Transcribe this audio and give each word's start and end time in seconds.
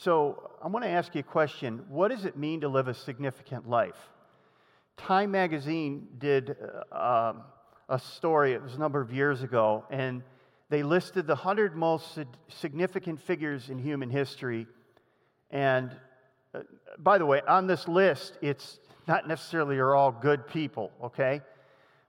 So 0.00 0.52
I 0.62 0.68
want 0.68 0.84
to 0.84 0.90
ask 0.90 1.12
you 1.16 1.20
a 1.20 1.24
question. 1.24 1.84
What 1.88 2.12
does 2.12 2.24
it 2.24 2.36
mean 2.36 2.60
to 2.60 2.68
live 2.68 2.86
a 2.86 2.94
significant 2.94 3.68
life? 3.68 3.98
Time 4.96 5.32
magazine 5.32 6.06
did 6.18 6.56
uh, 6.92 7.32
a 7.88 7.98
story, 7.98 8.52
it 8.52 8.62
was 8.62 8.74
a 8.74 8.78
number 8.78 9.00
of 9.00 9.12
years 9.12 9.42
ago, 9.42 9.84
and 9.90 10.22
they 10.70 10.84
listed 10.84 11.26
the 11.26 11.34
100 11.34 11.74
most 11.74 12.16
significant 12.46 13.20
figures 13.20 13.70
in 13.70 13.78
human 13.78 14.08
history. 14.08 14.68
And 15.50 15.90
uh, 16.54 16.60
by 16.98 17.18
the 17.18 17.26
way, 17.26 17.40
on 17.48 17.66
this 17.66 17.88
list, 17.88 18.38
it's 18.40 18.78
not 19.08 19.26
necessarily 19.26 19.78
are 19.78 19.96
all 19.96 20.12
good 20.12 20.46
people, 20.46 20.92
okay? 21.02 21.40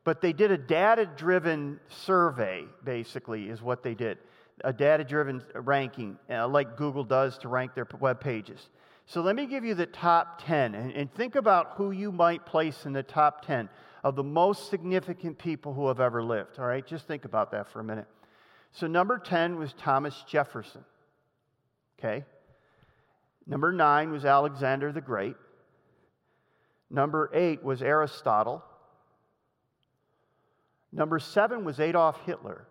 But 0.04 0.22
they 0.22 0.34
did 0.34 0.52
a 0.52 0.60
data 0.60 1.08
driven 1.08 1.80
survey, 1.88 2.66
basically, 2.84 3.50
is 3.50 3.64
what 3.64 3.82
they 3.82 3.96
did. 3.96 4.20
A 4.64 4.74
data 4.74 5.04
driven 5.04 5.44
ranking, 5.54 6.18
uh, 6.30 6.48
like 6.48 6.78
Google 6.78 7.04
does 7.04 7.38
to 7.40 7.48
rank 7.48 7.74
their 7.76 7.88
web 8.00 8.20
pages. 8.20 8.70
So 9.06 9.22
let 9.22 9.36
me 9.36 9.46
give 9.46 9.66
you 9.66 9.74
the 9.74 9.86
top 9.86 10.42
10 10.46 10.76
and, 10.76 10.92
and 10.92 11.14
think 11.14 11.36
about 11.36 11.74
who 11.76 11.92
you 11.92 12.12
might 12.12 12.46
place 12.46 12.86
in 12.86 12.94
the 12.94 13.04
top 13.04 13.46
10 13.46 13.70
of 14.04 14.16
the 14.16 14.24
most 14.24 14.70
significant 14.70 15.38
people 15.38 15.74
who 15.74 15.88
have 15.88 16.00
ever 16.00 16.24
lived. 16.24 16.60
All 16.60 16.66
right, 16.66 16.86
just 16.86 17.08
think 17.08 17.26
about 17.26 17.52
that 17.52 17.68
for 17.72 17.80
a 17.80 17.84
minute. 17.84 18.08
So, 18.72 18.86
number 18.86 19.18
10 19.18 19.58
was 19.58 19.74
Thomas 19.74 20.24
Jefferson. 20.28 20.84
Okay. 21.98 22.24
Number 23.46 23.72
nine 23.72 24.12
was 24.12 24.26
Alexander 24.26 24.92
the 24.92 25.02
Great. 25.02 25.36
Number 26.90 27.30
eight 27.34 27.64
was 27.64 27.82
Aristotle. 27.82 28.64
Number 30.92 31.20
seven 31.20 31.66
was 31.66 31.80
Adolf 31.80 32.20
Hitler, 32.26 32.68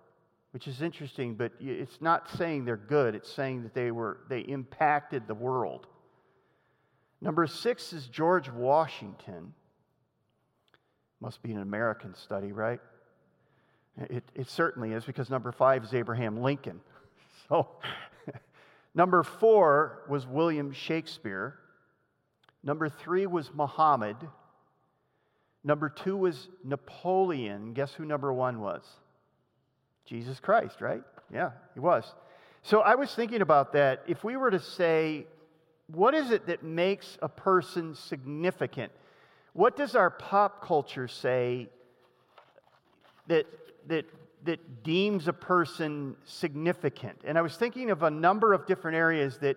which 0.53 0.67
is 0.67 0.81
interesting, 0.81 1.35
but 1.35 1.53
it's 1.61 2.01
not 2.01 2.29
saying 2.37 2.65
they're 2.65 2.77
good, 2.77 3.15
it's 3.15 3.31
saying 3.31 3.63
that 3.63 3.75
they, 3.75 3.91
were, 3.91 4.19
they 4.29 4.41
impacted 4.41 5.27
the 5.27 5.35
world. 5.35 5.87
Number 7.21 7.47
six 7.47 7.93
is 7.93 8.07
George 8.07 8.49
Washington. 8.49 9.53
Must 11.21 11.43
be 11.43 11.53
an 11.53 11.61
American 11.61 12.15
study, 12.15 12.53
right? 12.53 12.81
It, 13.97 14.25
it 14.35 14.49
certainly 14.49 14.93
is 14.93 15.05
because 15.05 15.29
number 15.29 15.51
five 15.51 15.85
is 15.85 15.95
Abraham 15.95 16.43
Lincoln. 16.43 16.81
So, 17.49 17.67
number 18.95 19.23
four 19.23 20.03
was 20.07 20.27
William 20.27 20.71
Shakespeare. 20.71 21.55
Number 22.63 22.91
three 22.91 23.25
was 23.25 23.51
Muhammad. 23.55 24.17
Number 25.65 25.89
two 25.89 26.15
was 26.15 26.51
Napoleon. 26.63 27.73
Guess 27.73 27.95
who 27.95 28.05
number 28.05 28.35
one 28.35 28.61
was? 28.61 28.83
Jesus 30.09 30.41
Christ, 30.41 30.81
right? 30.81 31.03
Yeah, 31.33 31.51
he 31.75 31.81
was. 31.81 32.15
So 32.63 32.81
I 32.81 32.95
was 32.95 33.15
thinking 33.15 33.43
about 33.43 33.73
that. 33.75 34.03
If 34.07 34.25
we 34.25 34.37
were 34.37 34.51
to 34.51 34.61
say, 34.61 35.27
what 35.87 36.15
is 36.15 36.31
it 36.31 36.47
that 36.47 36.63
makes 36.63 37.19
a 37.23 37.29
person 37.29 37.95
significant? 37.95 38.93
What 39.53 39.77
does 39.77 39.95
our 39.95 40.11
pop 40.11 40.65
culture 40.65 41.09
say 41.09 41.69
that 43.29 43.47
that, 43.89 44.07
that 44.45 44.83
deems 44.83 45.29
a 45.29 45.33
person 45.33 46.17
significant. 46.25 47.21
And 47.25 47.37
I 47.37 47.43
was 47.43 47.57
thinking 47.57 47.91
of 47.91 48.03
a 48.03 48.11
number 48.11 48.53
of 48.53 48.67
different 48.67 48.97
areas 48.97 49.39
that, 49.39 49.57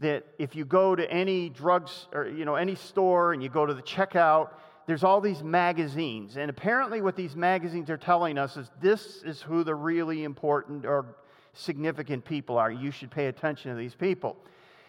that 0.00 0.26
if 0.38 0.56
you 0.56 0.64
go 0.64 0.96
to 0.96 1.10
any 1.10 1.48
drugs 1.48 2.06
or 2.12 2.26
you 2.26 2.44
know 2.44 2.54
any 2.54 2.74
store 2.74 3.32
and 3.32 3.42
you 3.42 3.48
go 3.48 3.66
to 3.66 3.74
the 3.74 3.82
checkout, 3.82 4.50
there's 4.90 5.04
all 5.04 5.20
these 5.20 5.44
magazines. 5.44 6.36
And 6.36 6.50
apparently 6.50 7.00
what 7.00 7.14
these 7.14 7.36
magazines 7.36 7.88
are 7.90 7.96
telling 7.96 8.36
us 8.38 8.56
is 8.56 8.72
this 8.80 9.22
is 9.22 9.40
who 9.40 9.62
the 9.62 9.72
really 9.72 10.24
important 10.24 10.84
or 10.84 11.14
significant 11.52 12.24
people 12.24 12.58
are. 12.58 12.72
You 12.72 12.90
should 12.90 13.12
pay 13.12 13.26
attention 13.26 13.70
to 13.70 13.76
these 13.76 13.94
people. 13.94 14.36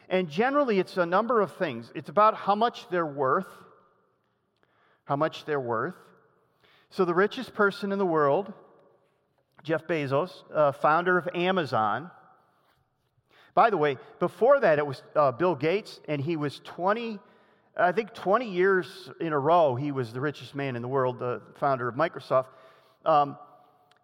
And 0.09 0.27
generally 0.27 0.79
it's 0.79 0.97
a 0.97 1.05
number 1.05 1.39
of 1.39 1.55
things. 1.55 1.91
It's 1.93 2.09
about 2.09 2.33
how 2.33 2.55
much 2.55 2.89
they're 2.89 3.05
worth, 3.05 3.45
how 5.05 5.17
much 5.17 5.45
they're 5.45 5.59
worth. 5.59 5.93
So, 6.89 7.05
the 7.05 7.13
richest 7.13 7.53
person 7.53 7.91
in 7.91 7.99
the 7.99 8.05
world, 8.05 8.51
Jeff 9.61 9.85
Bezos, 9.85 10.31
uh, 10.51 10.71
founder 10.71 11.15
of 11.19 11.29
Amazon. 11.35 12.09
By 13.53 13.69
the 13.69 13.77
way, 13.77 13.97
before 14.17 14.59
that, 14.61 14.79
it 14.79 14.87
was 14.87 15.03
uh, 15.15 15.31
Bill 15.31 15.53
Gates, 15.53 15.99
and 16.07 16.19
he 16.19 16.37
was 16.37 16.59
20, 16.63 17.19
I 17.75 17.91
think 17.91 18.13
20 18.13 18.49
years 18.49 19.09
in 19.19 19.31
a 19.33 19.39
row, 19.39 19.75
he 19.75 19.91
was 19.91 20.11
the 20.11 20.19
richest 20.19 20.55
man 20.55 20.75
in 20.75 20.81
the 20.81 20.87
world, 20.87 21.19
the 21.19 21.41
founder 21.55 21.87
of 21.87 21.95
Microsoft. 21.95 22.47
Um, 23.05 23.37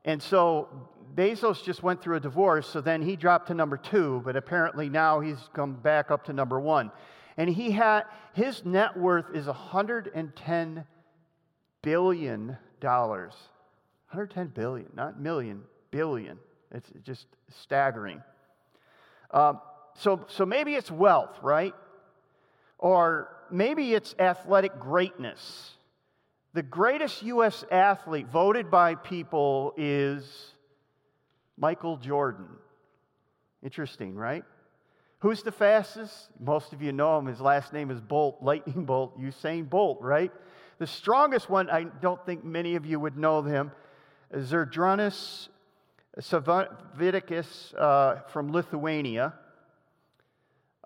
and 0.05 0.23
so 0.23 0.69
Bezos 1.15 1.63
just 1.63 1.83
went 1.83 2.01
through 2.01 2.15
a 2.15 2.19
divorce, 2.19 2.67
so 2.67 2.79
then 2.79 3.01
he 3.01 3.15
dropped 3.15 3.47
to 3.47 3.53
number 3.53 3.75
two, 3.75 4.21
but 4.23 4.35
apparently 4.35 4.89
now 4.89 5.19
he's 5.19 5.49
come 5.53 5.73
back 5.73 6.11
up 6.11 6.25
to 6.25 6.33
number 6.33 6.59
one. 6.59 6.91
And 7.35 7.49
he 7.49 7.71
had 7.71 8.03
his 8.33 8.63
net 8.65 8.97
worth 8.97 9.35
is 9.35 9.47
110 9.47 10.85
billion 11.81 12.57
dollars. 12.79 13.33
110 14.09 14.47
billion, 14.47 14.87
not 14.95 15.19
million, 15.19 15.61
billion. 15.91 16.39
It's 16.71 16.89
just 17.03 17.27
staggering. 17.49 18.23
Um, 19.31 19.59
so, 19.95 20.25
so 20.27 20.45
maybe 20.45 20.75
it's 20.75 20.89
wealth, 20.89 21.37
right? 21.41 21.73
Or 22.77 23.36
maybe 23.51 23.93
it's 23.93 24.15
athletic 24.19 24.79
greatness. 24.79 25.71
The 26.53 26.63
greatest 26.63 27.23
U.S. 27.23 27.63
athlete 27.71 28.27
voted 28.27 28.71
by 28.71 28.95
people 28.95 29.73
is 29.77 30.53
Michael 31.57 31.97
Jordan. 31.97 32.47
Interesting, 33.63 34.15
right? 34.15 34.43
Who's 35.19 35.41
the 35.43 35.51
fastest? 35.51 36.29
Most 36.39 36.73
of 36.73 36.81
you 36.81 36.91
know 36.91 37.17
him. 37.17 37.25
His 37.25 37.41
last 37.41 37.73
name 37.73 37.89
is 37.89 37.99
Bolt, 37.99 38.37
Lightning 38.41 38.85
Bolt, 38.85 39.19
Usain 39.19 39.67
Bolt, 39.69 39.99
right? 40.01 40.31
The 40.77 40.87
strongest 40.87 41.49
one, 41.49 41.69
I 41.69 41.85
don't 41.85 42.23
think 42.25 42.43
many 42.43 42.75
of 42.75 42.85
you 42.85 42.99
would 42.99 43.17
know 43.17 43.41
him, 43.41 43.71
Zydrunas 44.33 45.49
Savickas 46.19 47.73
uh, 47.77 48.21
from 48.27 48.51
Lithuania. 48.51 49.33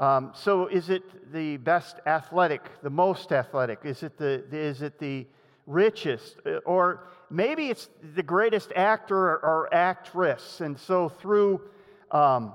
Um, 0.01 0.31
so, 0.33 0.65
is 0.65 0.89
it 0.89 1.31
the 1.31 1.57
best 1.57 1.97
athletic, 2.07 2.63
the 2.81 2.89
most 2.89 3.31
athletic? 3.31 3.81
Is 3.83 4.01
it 4.01 4.17
the, 4.17 4.43
is 4.51 4.81
it 4.81 4.97
the 4.97 5.27
richest? 5.67 6.37
Or 6.65 7.07
maybe 7.29 7.69
it's 7.69 7.87
the 8.15 8.23
greatest 8.23 8.71
actor 8.75 9.15
or 9.15 9.69
actress. 9.71 10.59
And 10.59 10.79
so, 10.79 11.07
through, 11.07 11.61
um, 12.09 12.53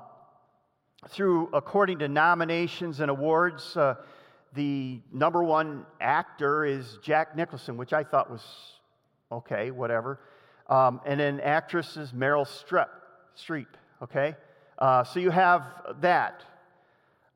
through 1.08 1.48
according 1.52 2.00
to 2.00 2.08
nominations 2.08 2.98
and 2.98 3.12
awards, 3.12 3.76
uh, 3.76 3.94
the 4.54 4.98
number 5.12 5.44
one 5.44 5.86
actor 6.00 6.64
is 6.64 6.98
Jack 7.00 7.36
Nicholson, 7.36 7.76
which 7.76 7.92
I 7.92 8.02
thought 8.02 8.28
was 8.28 8.42
okay, 9.30 9.70
whatever. 9.70 10.18
Um, 10.68 11.00
and 11.06 11.20
then 11.20 11.38
actress 11.38 11.96
is 11.96 12.10
Meryl 12.10 12.44
Streep, 12.44 12.88
Streep 13.38 13.66
okay? 14.02 14.34
Uh, 14.80 15.04
so 15.04 15.20
you 15.20 15.30
have 15.30 15.62
that. 16.00 16.42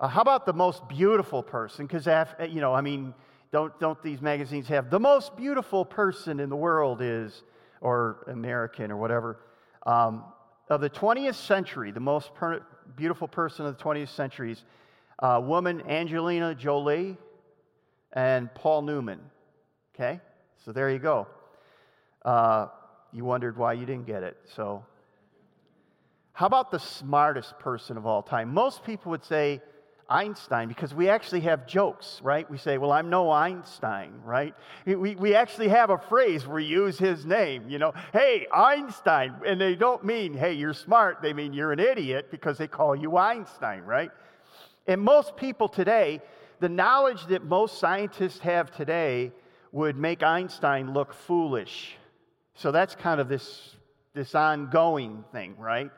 Uh, 0.01 0.09
how 0.09 0.23
about 0.23 0.47
the 0.47 0.53
most 0.55 0.89
beautiful 0.89 1.43
person? 1.43 1.87
Because, 1.87 2.07
you 2.51 2.63
know, 2.63 2.73
I 2.73 2.81
mean, 2.81 3.13
don't, 3.53 3.79
don't 3.79 4.03
these 4.03 4.23
magazines 4.23 4.67
have 4.69 4.89
the 4.89 4.99
most 4.99 5.37
beautiful 5.37 5.85
person 5.85 6.41
in 6.41 6.49
the 6.49 6.57
world 6.57 7.03
is, 7.03 7.43
or 7.83 8.25
American 8.29 8.91
or 8.91 8.97
whatever? 8.97 9.41
Um, 9.85 10.25
of 10.71 10.81
the 10.81 10.89
20th 10.89 11.35
century, 11.35 11.91
the 11.91 12.01
most 12.01 12.35
per- 12.35 12.65
beautiful 12.97 13.29
person 13.29 13.67
of 13.67 13.77
the 13.77 13.85
20th 13.85 14.09
century 14.09 14.53
is 14.53 14.65
uh, 15.19 15.39
woman 15.45 15.83
Angelina 15.87 16.55
Jolie 16.55 17.19
and 18.15 18.53
Paul 18.55 18.83
Newman. 18.83 19.21
Okay? 19.95 20.19
So 20.65 20.73
there 20.73 20.89
you 20.89 20.99
go. 20.99 21.27
Uh, 22.25 22.69
you 23.13 23.27
wondered 23.27 23.59
why 23.59 23.75
you 23.75 23.85
didn't 23.85 24.07
get 24.07 24.23
it. 24.23 24.39
So, 24.55 24.83
how 26.33 26.47
about 26.47 26.71
the 26.71 26.79
smartest 26.79 27.59
person 27.59 27.99
of 27.99 28.07
all 28.07 28.23
time? 28.23 28.55
Most 28.55 28.83
people 28.83 29.11
would 29.11 29.25
say 29.25 29.61
Einstein 30.11 30.67
because 30.67 30.93
we 30.93 31.09
actually 31.09 31.41
have 31.43 31.67
jokes, 31.67 32.21
right? 32.23 32.51
We 32.51 32.59
say, 32.59 32.79
Well, 32.79 32.91
I'm 32.91 33.09
no 33.09 33.31
Einstein, 33.31 34.13
right? 34.25 34.55
We, 34.85 35.15
we 35.15 35.35
actually 35.35 35.69
have 35.69 35.91
a 35.91 35.99
phrase 35.99 36.47
where 36.47 36.57
we 36.57 36.65
use 36.65 36.99
his 36.99 37.25
name, 37.25 37.69
you 37.69 37.79
know, 37.79 37.93
hey, 38.13 38.47
Einstein. 38.53 39.35
And 39.47 39.61
they 39.61 39.77
don't 39.77 40.05
mean, 40.05 40.35
hey, 40.35 40.55
you're 40.55 40.75
smart. 40.75 41.23
They 41.23 41.33
mean 41.33 41.53
you're 41.53 41.73
an 41.73 41.79
idiot 41.79 42.31
because 42.31 42.59
they 42.59 42.67
call 42.67 42.97
you 42.97 43.17
Einstein, 43.17 43.83
right? 43.83 44.11
And 44.87 45.01
most 45.01 45.37
people 45.37 45.69
today, 45.69 46.21
the 46.59 46.69
knowledge 46.69 47.27
that 47.27 47.45
most 47.45 47.79
scientists 47.79 48.41
have 48.41 48.71
today 48.71 49.31
would 49.73 49.97
make 49.97 50.23
Einstein 50.23 50.93
look 50.93 51.15
foolish. 51.15 51.97
So 52.55 52.73
that's 52.73 52.97
kind 52.97 53.21
of 53.21 53.29
this, 53.29 53.77
this 54.15 54.35
ongoing 54.35 55.25
thing, 55.33 55.55
right? 55.57 55.91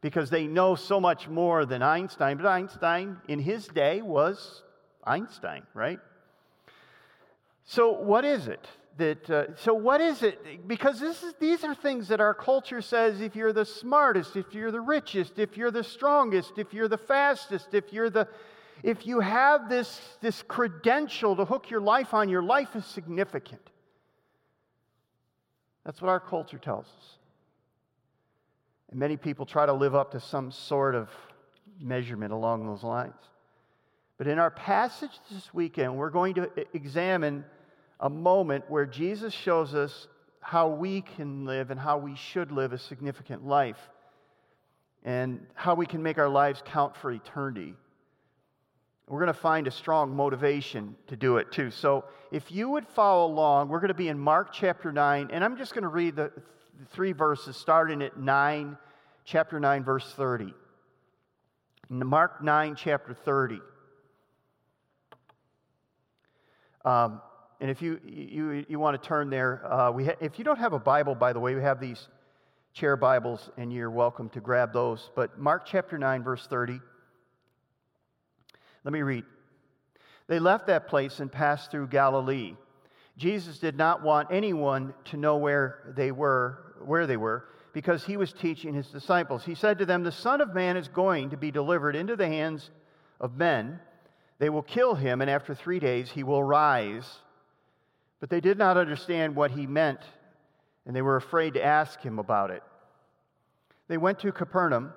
Because 0.00 0.30
they 0.30 0.46
know 0.46 0.74
so 0.74 1.00
much 1.00 1.28
more 1.28 1.66
than 1.66 1.82
Einstein. 1.82 2.36
But 2.36 2.46
Einstein, 2.46 3.18
in 3.28 3.38
his 3.38 3.66
day, 3.68 4.00
was 4.00 4.62
Einstein, 5.04 5.62
right? 5.74 5.98
So, 7.64 7.92
what 7.92 8.24
is 8.24 8.48
it? 8.48 8.66
that 8.96 9.30
uh, 9.30 9.56
so 9.56 9.72
what 9.72 10.00
is 10.00 10.24
it 10.24 10.66
because 10.66 11.00
is, 11.00 11.24
these 11.38 11.62
are 11.62 11.76
things 11.76 12.08
that 12.08 12.20
our 12.20 12.34
culture 12.34 12.82
says 12.82 13.20
if 13.20 13.36
you're 13.36 13.52
the 13.52 13.64
smartest 13.64 14.34
if 14.34 14.52
you're 14.52 14.72
the 14.72 14.80
richest 14.80 15.38
if 15.38 15.56
you're 15.56 15.70
the 15.70 15.84
strongest 15.84 16.58
if 16.58 16.74
you're 16.74 16.88
the 16.88 16.98
fastest 16.98 17.72
if 17.72 17.92
you're 17.92 18.10
the 18.10 18.28
if 18.82 19.06
you 19.06 19.20
have 19.20 19.68
this, 19.68 20.00
this 20.20 20.42
credential 20.42 21.36
to 21.36 21.44
hook 21.44 21.70
your 21.70 21.80
life 21.80 22.14
on, 22.14 22.28
your 22.28 22.42
life 22.42 22.74
is 22.74 22.84
significant. 22.86 23.60
That's 25.84 26.00
what 26.00 26.08
our 26.08 26.20
culture 26.20 26.58
tells 26.58 26.86
us. 26.86 27.18
And 28.90 28.98
many 28.98 29.16
people 29.16 29.46
try 29.46 29.66
to 29.66 29.72
live 29.72 29.94
up 29.94 30.12
to 30.12 30.20
some 30.20 30.50
sort 30.50 30.94
of 30.94 31.08
measurement 31.80 32.32
along 32.32 32.66
those 32.66 32.82
lines. 32.82 33.14
But 34.18 34.26
in 34.26 34.38
our 34.38 34.50
passage 34.50 35.18
this 35.30 35.54
weekend, 35.54 35.96
we're 35.96 36.10
going 36.10 36.34
to 36.34 36.50
examine 36.74 37.44
a 38.00 38.10
moment 38.10 38.64
where 38.68 38.84
Jesus 38.84 39.32
shows 39.32 39.74
us 39.74 40.08
how 40.40 40.68
we 40.68 41.02
can 41.02 41.44
live 41.44 41.70
and 41.70 41.78
how 41.78 41.98
we 41.98 42.16
should 42.16 42.50
live 42.50 42.72
a 42.72 42.78
significant 42.78 43.46
life 43.46 43.78
and 45.04 45.46
how 45.54 45.74
we 45.74 45.86
can 45.86 46.02
make 46.02 46.18
our 46.18 46.28
lives 46.28 46.62
count 46.66 46.96
for 46.96 47.10
eternity. 47.10 47.74
We're 49.06 49.20
going 49.20 49.26
to 49.28 49.34
find 49.34 49.66
a 49.66 49.70
strong 49.72 50.14
motivation 50.14 50.94
to 51.08 51.16
do 51.16 51.38
it 51.38 51.50
too. 51.50 51.70
So 51.70 52.04
if 52.30 52.52
you 52.52 52.68
would 52.68 52.86
follow 52.86 53.26
along, 53.26 53.68
we're 53.68 53.80
going 53.80 53.88
to 53.88 53.94
be 53.94 54.08
in 54.08 54.18
Mark 54.18 54.52
chapter 54.52 54.92
9, 54.92 55.30
and 55.32 55.42
I'm 55.42 55.56
just 55.56 55.74
going 55.74 55.82
to 55.82 55.88
read 55.88 56.16
the 56.16 56.30
three 56.88 57.12
verses 57.12 57.56
starting 57.56 58.02
at 58.02 58.18
9, 58.18 58.76
chapter 59.24 59.60
9, 59.60 59.84
verse 59.84 60.12
30. 60.16 60.54
Mark 61.88 62.42
9, 62.42 62.76
chapter 62.76 63.14
30. 63.14 63.60
Um, 66.84 67.20
and 67.60 67.70
if 67.70 67.82
you, 67.82 68.00
you, 68.04 68.64
you 68.68 68.78
want 68.78 69.00
to 69.00 69.06
turn 69.06 69.28
there, 69.28 69.70
uh, 69.70 69.90
we 69.90 70.06
ha- 70.06 70.16
if 70.20 70.38
you 70.38 70.44
don't 70.44 70.58
have 70.58 70.72
a 70.72 70.78
Bible, 70.78 71.14
by 71.14 71.32
the 71.32 71.40
way, 71.40 71.54
we 71.54 71.62
have 71.62 71.80
these 71.80 72.08
chair 72.72 72.96
Bibles, 72.96 73.50
and 73.56 73.72
you're 73.72 73.90
welcome 73.90 74.28
to 74.30 74.40
grab 74.40 74.72
those. 74.72 75.10
But 75.14 75.38
Mark 75.38 75.66
chapter 75.66 75.98
9, 75.98 76.22
verse 76.22 76.46
30. 76.46 76.80
Let 78.84 78.92
me 78.92 79.02
read. 79.02 79.24
They 80.26 80.38
left 80.38 80.68
that 80.68 80.86
place 80.86 81.20
and 81.20 81.30
passed 81.30 81.70
through 81.70 81.88
Galilee. 81.88 82.54
Jesus 83.16 83.58
did 83.58 83.76
not 83.76 84.02
want 84.02 84.28
anyone 84.30 84.94
to 85.06 85.16
know 85.16 85.36
where 85.36 85.92
they 85.94 86.12
were, 86.12 86.69
where 86.84 87.06
they 87.06 87.16
were, 87.16 87.44
because 87.72 88.04
he 88.04 88.16
was 88.16 88.32
teaching 88.32 88.74
his 88.74 88.88
disciples. 88.88 89.44
He 89.44 89.54
said 89.54 89.78
to 89.78 89.86
them, 89.86 90.02
"The 90.02 90.12
Son 90.12 90.40
of 90.40 90.54
Man 90.54 90.76
is 90.76 90.88
going 90.88 91.30
to 91.30 91.36
be 91.36 91.50
delivered 91.50 91.96
into 91.96 92.16
the 92.16 92.26
hands 92.26 92.70
of 93.20 93.36
men. 93.36 93.80
They 94.38 94.50
will 94.50 94.62
kill 94.62 94.94
him, 94.94 95.20
and 95.20 95.30
after 95.30 95.54
3 95.54 95.78
days 95.78 96.10
he 96.10 96.22
will 96.22 96.42
rise." 96.42 97.18
But 98.20 98.30
they 98.30 98.40
did 98.40 98.58
not 98.58 98.76
understand 98.76 99.36
what 99.36 99.50
he 99.50 99.66
meant, 99.66 100.00
and 100.84 100.94
they 100.94 101.02
were 101.02 101.16
afraid 101.16 101.54
to 101.54 101.64
ask 101.64 102.00
him 102.00 102.18
about 102.18 102.50
it. 102.50 102.62
They 103.88 103.98
went 103.98 104.18
to 104.20 104.32
Capernaum. 104.32 104.92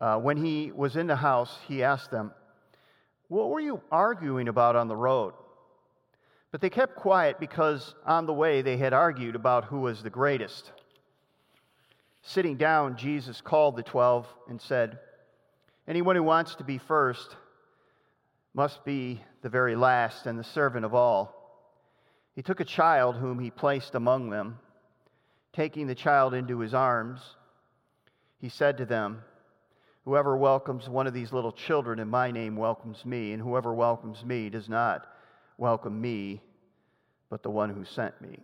Uh, 0.00 0.18
when 0.18 0.36
he 0.36 0.72
was 0.72 0.96
in 0.96 1.06
the 1.06 1.16
house, 1.16 1.58
he 1.68 1.82
asked 1.82 2.10
them, 2.10 2.32
what 3.28 3.48
were 3.48 3.60
you 3.60 3.80
arguing 3.90 4.48
about 4.48 4.76
on 4.76 4.88
the 4.88 4.96
road? 4.96 5.34
But 6.56 6.62
they 6.62 6.70
kept 6.70 6.96
quiet 6.96 7.38
because 7.38 7.94
on 8.06 8.24
the 8.24 8.32
way 8.32 8.62
they 8.62 8.78
had 8.78 8.94
argued 8.94 9.34
about 9.34 9.66
who 9.66 9.80
was 9.80 10.02
the 10.02 10.08
greatest. 10.08 10.72
Sitting 12.22 12.56
down, 12.56 12.96
Jesus 12.96 13.42
called 13.42 13.76
the 13.76 13.82
twelve 13.82 14.26
and 14.48 14.58
said, 14.58 14.98
Anyone 15.86 16.16
who 16.16 16.22
wants 16.22 16.54
to 16.54 16.64
be 16.64 16.78
first 16.78 17.36
must 18.54 18.86
be 18.86 19.20
the 19.42 19.50
very 19.50 19.76
last 19.76 20.24
and 20.24 20.38
the 20.38 20.44
servant 20.44 20.86
of 20.86 20.94
all. 20.94 21.60
He 22.34 22.40
took 22.40 22.60
a 22.60 22.64
child 22.64 23.16
whom 23.16 23.38
he 23.38 23.50
placed 23.50 23.94
among 23.94 24.30
them. 24.30 24.58
Taking 25.52 25.86
the 25.86 25.94
child 25.94 26.32
into 26.32 26.60
his 26.60 26.72
arms, 26.72 27.20
he 28.38 28.48
said 28.48 28.78
to 28.78 28.86
them, 28.86 29.20
Whoever 30.06 30.34
welcomes 30.38 30.88
one 30.88 31.06
of 31.06 31.12
these 31.12 31.34
little 31.34 31.52
children 31.52 31.98
in 31.98 32.08
my 32.08 32.30
name 32.30 32.56
welcomes 32.56 33.04
me, 33.04 33.34
and 33.34 33.42
whoever 33.42 33.74
welcomes 33.74 34.24
me 34.24 34.48
does 34.48 34.70
not 34.70 35.06
welcome 35.58 36.00
me, 36.00 36.40
but 37.30 37.42
the 37.42 37.50
one 37.50 37.70
who 37.70 37.84
sent 37.84 38.20
me. 38.20 38.38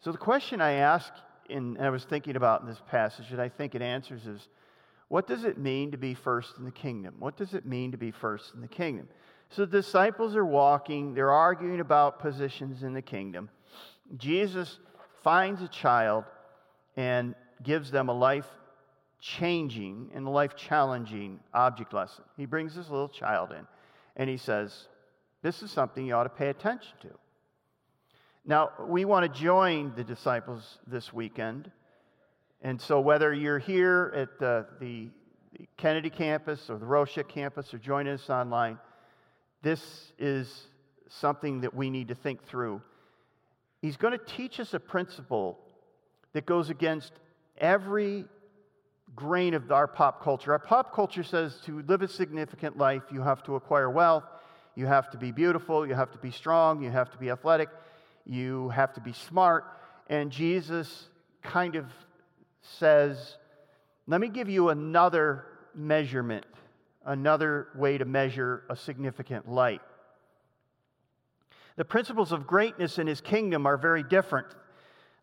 So, 0.00 0.12
the 0.12 0.18
question 0.18 0.60
I 0.60 0.72
ask, 0.72 1.12
and 1.48 1.78
I 1.78 1.90
was 1.90 2.04
thinking 2.04 2.36
about 2.36 2.62
in 2.62 2.66
this 2.66 2.82
passage, 2.88 3.30
and 3.30 3.40
I 3.40 3.48
think 3.48 3.74
it 3.74 3.82
answers 3.82 4.26
is 4.26 4.48
what 5.08 5.26
does 5.26 5.44
it 5.44 5.58
mean 5.58 5.90
to 5.90 5.98
be 5.98 6.14
first 6.14 6.56
in 6.58 6.64
the 6.64 6.70
kingdom? 6.70 7.14
What 7.18 7.36
does 7.36 7.54
it 7.54 7.66
mean 7.66 7.92
to 7.92 7.98
be 7.98 8.10
first 8.10 8.54
in 8.54 8.60
the 8.60 8.68
kingdom? 8.68 9.08
So, 9.50 9.64
the 9.64 9.82
disciples 9.82 10.34
are 10.34 10.44
walking, 10.44 11.14
they're 11.14 11.30
arguing 11.30 11.80
about 11.80 12.18
positions 12.18 12.82
in 12.82 12.94
the 12.94 13.02
kingdom. 13.02 13.50
Jesus 14.16 14.78
finds 15.22 15.62
a 15.62 15.68
child 15.68 16.24
and 16.96 17.34
gives 17.62 17.90
them 17.90 18.08
a 18.08 18.12
life 18.12 18.46
changing 19.20 20.10
and 20.14 20.28
life 20.28 20.56
challenging 20.56 21.38
object 21.54 21.94
lesson. 21.94 22.24
He 22.36 22.44
brings 22.44 22.74
this 22.74 22.90
little 22.90 23.08
child 23.08 23.52
in 23.52 23.66
and 24.16 24.28
he 24.28 24.36
says, 24.36 24.88
This 25.42 25.62
is 25.62 25.70
something 25.70 26.04
you 26.04 26.14
ought 26.14 26.24
to 26.24 26.28
pay 26.28 26.48
attention 26.48 26.92
to. 27.02 27.08
Now, 28.44 28.70
we 28.88 29.04
want 29.04 29.32
to 29.32 29.40
join 29.40 29.94
the 29.94 30.02
disciples 30.02 30.78
this 30.86 31.12
weekend. 31.12 31.70
And 32.60 32.80
so, 32.80 33.00
whether 33.00 33.32
you're 33.32 33.60
here 33.60 34.12
at 34.16 34.38
the, 34.38 34.66
the, 34.80 35.10
Kennedy 35.76 36.10
campus 36.10 36.70
or 36.70 36.78
the 36.78 36.86
Rocha 36.86 37.22
campus 37.22 37.74
or 37.74 37.78
joining 37.78 38.14
us 38.14 38.30
online, 38.30 38.78
this 39.62 40.12
is 40.18 40.66
something 41.08 41.60
that 41.60 41.74
we 41.74 41.90
need 41.90 42.08
to 42.08 42.14
think 42.14 42.42
through. 42.44 42.80
He's 43.80 43.96
going 43.96 44.18
to 44.18 44.24
teach 44.24 44.58
us 44.60 44.74
a 44.74 44.80
principle 44.80 45.58
that 46.32 46.46
goes 46.46 46.70
against 46.70 47.12
every 47.58 48.24
grain 49.14 49.54
of 49.54 49.70
our 49.70 49.86
pop 49.86 50.22
culture. 50.22 50.52
Our 50.52 50.58
pop 50.58 50.94
culture 50.94 51.22
says 51.22 51.60
to 51.66 51.82
live 51.82 52.00
a 52.00 52.08
significant 52.08 52.78
life, 52.78 53.02
you 53.12 53.20
have 53.20 53.42
to 53.44 53.56
acquire 53.56 53.90
wealth, 53.90 54.24
you 54.74 54.86
have 54.86 55.10
to 55.10 55.18
be 55.18 55.32
beautiful, 55.32 55.86
you 55.86 55.94
have 55.94 56.10
to 56.12 56.18
be 56.18 56.30
strong, 56.30 56.82
you 56.82 56.90
have 56.90 57.10
to 57.10 57.18
be 57.18 57.28
athletic, 57.28 57.68
you 58.26 58.68
have 58.70 58.92
to 58.94 59.00
be 59.00 59.12
smart. 59.12 59.64
And 60.08 60.30
Jesus 60.30 61.08
kind 61.42 61.76
of 61.76 61.86
says, 62.62 63.36
let 64.06 64.20
me 64.20 64.28
give 64.28 64.48
you 64.48 64.68
another 64.68 65.46
measurement, 65.74 66.44
another 67.04 67.68
way 67.74 67.98
to 67.98 68.04
measure 68.04 68.64
a 68.68 68.76
significant 68.76 69.48
light. 69.48 69.80
The 71.76 71.84
principles 71.84 72.32
of 72.32 72.46
greatness 72.46 72.98
in 72.98 73.06
his 73.06 73.20
kingdom 73.20 73.66
are 73.66 73.76
very 73.76 74.02
different. 74.02 74.48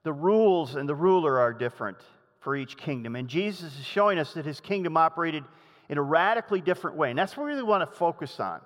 The 0.04 0.14
rules 0.14 0.76
and 0.76 0.90
the 0.90 0.96
ruler 0.96 1.40
are 1.40 1.54
different 1.54 1.98
for 2.40 2.56
each 2.56 2.78
kingdom. 2.78 3.16
And 3.16 3.28
Jesus 3.28 3.78
is 3.78 3.86
showing 3.86 4.18
us 4.18 4.34
that 4.34 4.46
his 4.46 4.60
kingdom 4.60 4.98
operated 4.98 5.44
in 5.90 5.98
a 5.98 6.02
radically 6.02 6.62
different 6.62 6.98
way. 6.98 7.10
And 7.10 7.20
that's 7.20 7.36
what 7.36 7.46
we 7.46 7.52
really 7.52 7.64
want 7.64 7.90
to 7.90 7.98
focus 7.98 8.40
on. 8.40 8.62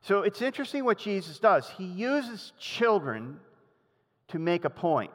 So 0.00 0.22
it's 0.22 0.40
interesting 0.40 0.84
what 0.84 0.98
Jesus 0.98 1.38
does. 1.38 1.68
He 1.68 1.84
uses 1.84 2.52
children 2.58 3.38
to 4.30 4.38
make 4.38 4.64
a 4.64 4.70
point. 4.70 5.10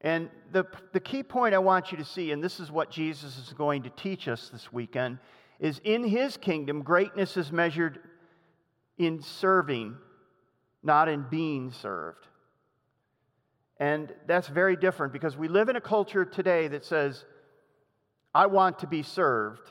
And 0.00 0.30
the, 0.50 0.64
the 0.92 1.00
key 1.00 1.22
point 1.22 1.54
I 1.54 1.58
want 1.58 1.92
you 1.92 1.98
to 1.98 2.04
see, 2.04 2.32
and 2.32 2.42
this 2.42 2.58
is 2.58 2.70
what 2.70 2.90
Jesus 2.90 3.38
is 3.38 3.52
going 3.52 3.84
to 3.84 3.90
teach 3.90 4.26
us 4.28 4.48
this 4.48 4.72
weekend, 4.72 5.18
is 5.60 5.80
in 5.84 6.02
his 6.02 6.36
kingdom, 6.36 6.82
greatness 6.82 7.36
is 7.36 7.52
measured 7.52 8.00
in 8.98 9.22
serving, 9.22 9.96
not 10.82 11.08
in 11.08 11.24
being 11.30 11.70
served. 11.70 12.26
And 13.78 14.12
that's 14.26 14.48
very 14.48 14.76
different 14.76 15.12
because 15.12 15.36
we 15.36 15.48
live 15.48 15.68
in 15.68 15.76
a 15.76 15.80
culture 15.80 16.24
today 16.24 16.68
that 16.68 16.84
says, 16.84 17.24
I 18.34 18.46
want 18.46 18.80
to 18.80 18.86
be 18.86 19.02
served, 19.02 19.70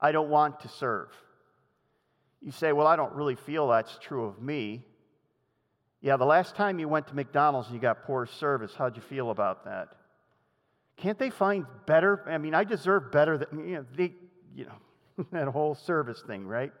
I 0.00 0.12
don't 0.12 0.28
want 0.28 0.60
to 0.60 0.68
serve. 0.68 1.08
You 2.42 2.52
say, 2.52 2.72
Well, 2.72 2.86
I 2.86 2.96
don't 2.96 3.12
really 3.14 3.36
feel 3.36 3.68
that's 3.68 3.98
true 4.00 4.26
of 4.26 4.40
me. 4.40 4.84
Yeah, 6.04 6.18
the 6.18 6.26
last 6.26 6.54
time 6.54 6.78
you 6.78 6.86
went 6.86 7.06
to 7.06 7.14
McDonald's 7.14 7.68
and 7.68 7.74
you 7.74 7.80
got 7.80 8.02
poor 8.02 8.26
service, 8.26 8.74
how'd 8.76 8.94
you 8.94 9.00
feel 9.00 9.30
about 9.30 9.64
that? 9.64 9.88
Can't 10.98 11.18
they 11.18 11.30
find 11.30 11.64
better? 11.86 12.22
I 12.26 12.36
mean, 12.36 12.54
I 12.54 12.64
deserve 12.64 13.10
better 13.10 13.38
than, 13.38 13.66
you 13.66 13.76
know, 13.76 13.86
they, 13.96 14.12
you 14.54 14.66
know, 14.66 15.24
that 15.32 15.48
whole 15.48 15.74
service 15.74 16.22
thing, 16.26 16.46
right? 16.46 16.72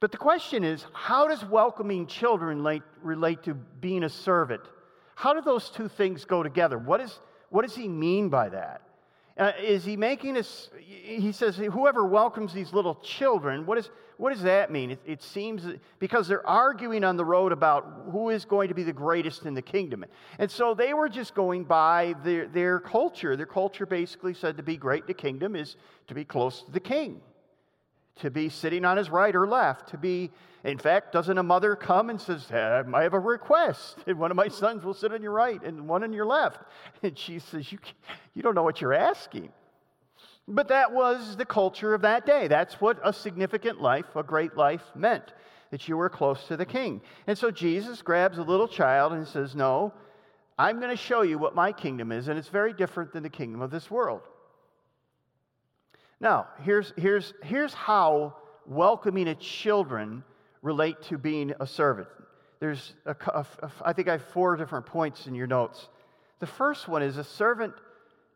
But 0.00 0.10
the 0.10 0.18
question 0.18 0.64
is, 0.64 0.84
how 0.92 1.28
does 1.28 1.44
welcoming 1.44 2.08
children 2.08 2.58
relate, 2.58 2.82
relate 3.02 3.44
to 3.44 3.54
being 3.54 4.02
a 4.02 4.08
servant? 4.08 4.62
How 5.14 5.32
do 5.32 5.40
those 5.40 5.70
two 5.70 5.86
things 5.86 6.24
go 6.24 6.42
together? 6.42 6.78
What, 6.78 7.00
is, 7.00 7.20
what 7.50 7.62
does 7.62 7.76
he 7.76 7.86
mean 7.86 8.30
by 8.30 8.48
that? 8.48 8.82
Uh, 9.38 9.52
is 9.60 9.84
he 9.84 9.96
making 9.96 10.36
us, 10.36 10.70
he 10.78 11.32
says, 11.32 11.56
whoever 11.56 12.04
welcomes 12.04 12.52
these 12.52 12.72
little 12.72 12.96
children, 12.96 13.64
what, 13.64 13.78
is, 13.78 13.90
what 14.18 14.32
does 14.32 14.42
that 14.42 14.70
mean? 14.70 14.90
It, 14.90 15.00
it 15.06 15.22
seems 15.22 15.66
because 15.98 16.28
they're 16.28 16.46
arguing 16.46 17.02
on 17.02 17.16
the 17.16 17.24
road 17.24 17.50
about 17.50 18.08
who 18.10 18.28
is 18.28 18.44
going 18.44 18.68
to 18.68 18.74
be 18.74 18.82
the 18.82 18.92
greatest 18.92 19.46
in 19.46 19.54
the 19.54 19.62
kingdom. 19.62 20.04
And 20.38 20.50
so 20.50 20.74
they 20.74 20.92
were 20.92 21.08
just 21.08 21.34
going 21.34 21.64
by 21.64 22.14
their, 22.22 22.46
their 22.46 22.78
culture. 22.78 23.36
Their 23.36 23.46
culture 23.46 23.86
basically 23.86 24.34
said 24.34 24.58
to 24.58 24.62
be 24.62 24.76
great 24.76 25.02
in 25.02 25.06
the 25.06 25.14
kingdom 25.14 25.56
is 25.56 25.76
to 26.08 26.14
be 26.14 26.24
close 26.24 26.62
to 26.64 26.70
the 26.70 26.80
king 26.80 27.22
to 28.16 28.30
be 28.30 28.48
sitting 28.48 28.84
on 28.84 28.96
his 28.96 29.10
right 29.10 29.34
or 29.34 29.46
left, 29.46 29.88
to 29.88 29.98
be, 29.98 30.30
in 30.64 30.78
fact, 30.78 31.12
doesn't 31.12 31.38
a 31.38 31.42
mother 31.42 31.74
come 31.74 32.10
and 32.10 32.20
says, 32.20 32.50
I 32.50 33.02
have 33.02 33.14
a 33.14 33.18
request, 33.18 33.98
and 34.06 34.18
one 34.18 34.30
of 34.30 34.36
my 34.36 34.48
sons 34.48 34.84
will 34.84 34.94
sit 34.94 35.12
on 35.12 35.22
your 35.22 35.32
right 35.32 35.62
and 35.62 35.88
one 35.88 36.02
on 36.02 36.12
your 36.12 36.26
left? 36.26 36.60
And 37.02 37.18
she 37.18 37.38
says, 37.38 37.72
You, 37.72 37.78
you 38.34 38.42
don't 38.42 38.54
know 38.54 38.62
what 38.62 38.80
you're 38.80 38.94
asking. 38.94 39.50
But 40.48 40.68
that 40.68 40.92
was 40.92 41.36
the 41.36 41.44
culture 41.44 41.94
of 41.94 42.02
that 42.02 42.26
day. 42.26 42.48
That's 42.48 42.80
what 42.80 42.98
a 43.04 43.12
significant 43.12 43.80
life, 43.80 44.16
a 44.16 44.22
great 44.22 44.56
life, 44.56 44.82
meant 44.94 45.32
that 45.70 45.88
you 45.88 45.96
were 45.96 46.10
close 46.10 46.46
to 46.48 46.56
the 46.56 46.66
king. 46.66 47.00
And 47.26 47.38
so 47.38 47.50
Jesus 47.50 48.02
grabs 48.02 48.38
a 48.38 48.42
little 48.42 48.68
child 48.68 49.12
and 49.12 49.26
says, 49.26 49.54
No, 49.54 49.94
I'm 50.58 50.78
going 50.78 50.90
to 50.90 50.96
show 50.96 51.22
you 51.22 51.38
what 51.38 51.54
my 51.54 51.72
kingdom 51.72 52.12
is, 52.12 52.28
and 52.28 52.38
it's 52.38 52.48
very 52.48 52.72
different 52.72 53.12
than 53.12 53.22
the 53.22 53.30
kingdom 53.30 53.62
of 53.62 53.70
this 53.70 53.90
world. 53.90 54.22
Now, 56.22 56.46
here's, 56.62 56.92
here's, 56.96 57.34
here's 57.42 57.74
how 57.74 58.36
welcoming 58.64 59.26
a 59.26 59.34
children 59.34 60.22
relate 60.62 61.02
to 61.08 61.18
being 61.18 61.52
a 61.58 61.66
servant. 61.66 62.06
There's, 62.60 62.94
a, 63.04 63.16
a, 63.26 63.46
a, 63.60 63.70
I 63.84 63.92
think 63.92 64.06
I 64.06 64.12
have 64.12 64.24
four 64.26 64.56
different 64.56 64.86
points 64.86 65.26
in 65.26 65.34
your 65.34 65.48
notes. 65.48 65.88
The 66.38 66.46
first 66.46 66.86
one 66.86 67.02
is 67.02 67.16
a 67.16 67.24
servant 67.24 67.74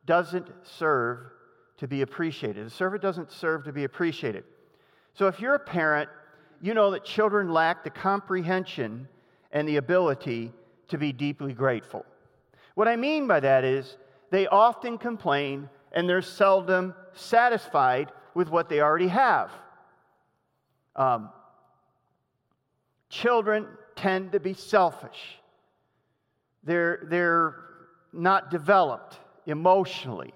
doesn't 0.05 0.49
serve 0.65 1.31
to 1.79 1.87
be 1.87 2.03
appreciated. 2.03 2.67
A 2.67 2.71
servant 2.71 3.03
doesn't 3.03 3.31
serve 3.31 3.63
to 3.65 3.73
be 3.73 3.85
appreciated. 3.85 4.43
So 5.15 5.29
if 5.29 5.39
you're 5.39 5.55
a 5.55 5.61
parent, 5.61 6.11
you 6.61 6.75
know 6.75 6.91
that 6.91 7.05
children 7.05 7.53
lack 7.53 7.85
the 7.85 7.91
comprehension 7.91 9.07
and 9.53 9.69
the 9.69 9.77
ability 9.77 10.53
to 10.89 10.99
be 10.99 11.13
deeply 11.13 11.53
grateful. 11.53 12.05
What 12.75 12.89
I 12.89 12.97
mean 12.97 13.29
by 13.29 13.39
that 13.41 13.63
is 13.63 13.97
they 14.31 14.49
often 14.49 14.99
complain 14.99 15.69
and 15.97 16.07
they're 16.07 16.23
seldom 16.23 16.95
satisfied 17.15 18.13
with 18.35 18.51
what 18.51 18.69
they 18.69 18.81
already 18.81 19.09
have. 19.09 19.51
Um, 20.95 21.31
children 23.09 23.67
tend 23.97 24.33
to 24.33 24.41
be 24.41 24.53
selfish. 24.53 25.39
They're, 26.63 27.07
they're 27.09 27.57
not 28.13 28.51
developed 28.51 29.19
emotionally. 29.47 30.35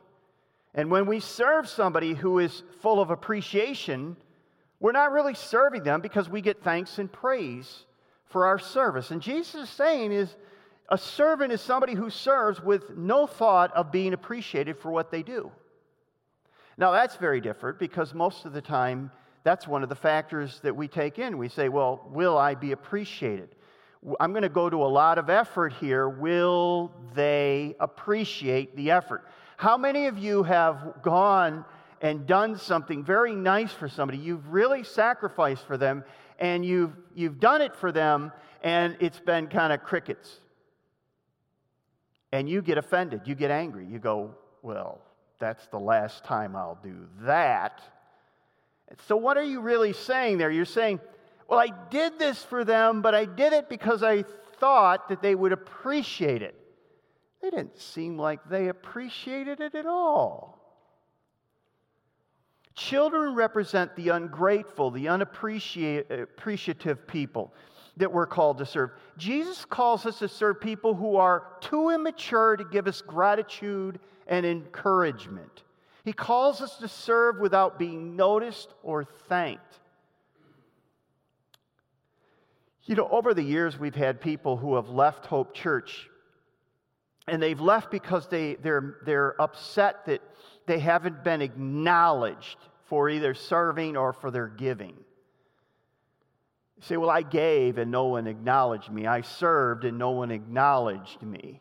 And 0.74 0.90
when 0.90 1.04
we 1.04 1.20
serve 1.20 1.68
somebody 1.68 2.14
who 2.14 2.38
is 2.38 2.62
full 2.80 2.98
of 2.98 3.10
appreciation, 3.10 4.16
we're 4.78 4.92
not 4.92 5.12
really 5.12 5.34
serving 5.34 5.82
them 5.82 6.00
because 6.00 6.26
we 6.28 6.40
get 6.40 6.62
thanks 6.62 6.98
and 6.98 7.12
praise 7.12 7.84
for 8.24 8.46
our 8.46 8.58
service. 8.58 9.10
And 9.10 9.20
Jesus 9.20 9.64
is 9.64 9.68
saying 9.68 10.12
is 10.12 10.34
a 10.90 10.98
servant 10.98 11.52
is 11.52 11.60
somebody 11.60 11.94
who 11.94 12.10
serves 12.10 12.60
with 12.60 12.96
no 12.96 13.26
thought 13.26 13.72
of 13.74 13.92
being 13.92 14.12
appreciated 14.12 14.78
for 14.78 14.90
what 14.90 15.10
they 15.10 15.22
do. 15.22 15.50
Now 16.76 16.90
that's 16.90 17.16
very 17.16 17.40
different 17.40 17.78
because 17.78 18.14
most 18.14 18.44
of 18.44 18.52
the 18.52 18.62
time 18.62 19.10
that's 19.42 19.66
one 19.66 19.82
of 19.82 19.88
the 19.88 19.94
factors 19.94 20.60
that 20.62 20.74
we 20.76 20.88
take 20.88 21.18
in. 21.18 21.38
We 21.38 21.48
say, 21.48 21.68
well, 21.68 22.06
will 22.10 22.36
I 22.36 22.54
be 22.54 22.72
appreciated? 22.72 23.54
I'm 24.18 24.32
going 24.32 24.42
to 24.42 24.48
go 24.48 24.68
to 24.68 24.76
a 24.76 24.86
lot 24.86 25.18
of 25.18 25.30
effort 25.30 25.72
here. 25.74 26.08
Will 26.08 26.90
they 27.14 27.74
appreciate 27.80 28.76
the 28.76 28.90
effort? 28.90 29.26
How 29.56 29.76
many 29.76 30.06
of 30.06 30.18
you 30.18 30.42
have 30.42 31.02
gone 31.02 31.64
and 32.00 32.26
done 32.26 32.56
something 32.56 33.04
very 33.04 33.34
nice 33.34 33.72
for 33.72 33.88
somebody? 33.88 34.18
You've 34.18 34.48
really 34.48 34.84
sacrificed 34.84 35.66
for 35.66 35.76
them 35.76 36.04
and 36.38 36.64
you've, 36.64 36.96
you've 37.14 37.40
done 37.40 37.60
it 37.60 37.76
for 37.76 37.92
them 37.92 38.32
and 38.62 38.96
it's 39.00 39.20
been 39.20 39.48
kind 39.48 39.72
of 39.72 39.82
crickets. 39.82 40.40
And 42.32 42.48
you 42.48 42.62
get 42.62 42.78
offended, 42.78 43.22
you 43.24 43.34
get 43.34 43.50
angry. 43.50 43.86
You 43.86 43.98
go, 43.98 44.34
well, 44.62 45.00
that's 45.38 45.66
the 45.68 45.78
last 45.78 46.24
time 46.24 46.54
I'll 46.54 46.78
do 46.82 47.08
that. 47.22 47.82
So, 49.06 49.16
what 49.16 49.36
are 49.36 49.44
you 49.44 49.60
really 49.60 49.92
saying 49.92 50.38
there? 50.38 50.50
You're 50.50 50.64
saying, 50.64 51.00
well, 51.48 51.58
I 51.58 51.68
did 51.90 52.18
this 52.18 52.42
for 52.44 52.64
them, 52.64 53.02
but 53.02 53.14
I 53.14 53.24
did 53.24 53.52
it 53.52 53.68
because 53.68 54.02
I 54.02 54.24
thought 54.58 55.08
that 55.08 55.22
they 55.22 55.34
would 55.34 55.52
appreciate 55.52 56.42
it. 56.42 56.54
They 57.42 57.50
didn't 57.50 57.78
seem 57.78 58.18
like 58.18 58.48
they 58.48 58.68
appreciated 58.68 59.60
it 59.60 59.74
at 59.74 59.86
all. 59.86 60.58
Children 62.74 63.34
represent 63.34 63.96
the 63.96 64.10
ungrateful, 64.10 64.90
the 64.90 65.08
unappreciative 65.08 67.06
people 67.06 67.52
that 67.96 68.12
we're 68.12 68.26
called 68.26 68.58
to 68.58 68.66
serve. 68.66 68.90
Jesus 69.16 69.64
calls 69.64 70.06
us 70.06 70.18
to 70.20 70.28
serve 70.28 70.60
people 70.60 70.94
who 70.94 71.16
are 71.16 71.44
too 71.60 71.90
immature 71.90 72.56
to 72.56 72.64
give 72.64 72.86
us 72.86 73.02
gratitude 73.02 74.00
and 74.26 74.46
encouragement. 74.46 75.64
He 76.04 76.12
calls 76.12 76.60
us 76.60 76.76
to 76.76 76.88
serve 76.88 77.38
without 77.38 77.78
being 77.78 78.16
noticed 78.16 78.72
or 78.82 79.04
thanked. 79.04 79.80
You 82.84 82.96
know, 82.96 83.08
over 83.08 83.34
the 83.34 83.42
years, 83.42 83.78
we've 83.78 83.94
had 83.94 84.20
people 84.20 84.56
who 84.56 84.74
have 84.76 84.88
left 84.88 85.26
Hope 85.26 85.54
Church, 85.54 86.08
and 87.28 87.40
they've 87.40 87.60
left 87.60 87.90
because 87.90 88.26
they, 88.28 88.54
they're, 88.56 88.96
they're 89.04 89.40
upset 89.40 90.06
that 90.06 90.22
they 90.66 90.78
haven't 90.78 91.22
been 91.22 91.42
acknowledged 91.42 92.56
for 92.86 93.08
either 93.08 93.34
serving 93.34 93.96
or 93.96 94.12
for 94.12 94.30
their 94.30 94.48
giving. 94.48 94.96
You 96.80 96.86
say, 96.86 96.96
Well, 96.96 97.10
I 97.10 97.22
gave 97.22 97.78
and 97.78 97.90
no 97.90 98.06
one 98.06 98.26
acknowledged 98.26 98.90
me. 98.90 99.06
I 99.06 99.20
served 99.20 99.84
and 99.84 99.98
no 99.98 100.10
one 100.10 100.30
acknowledged 100.30 101.22
me. 101.22 101.60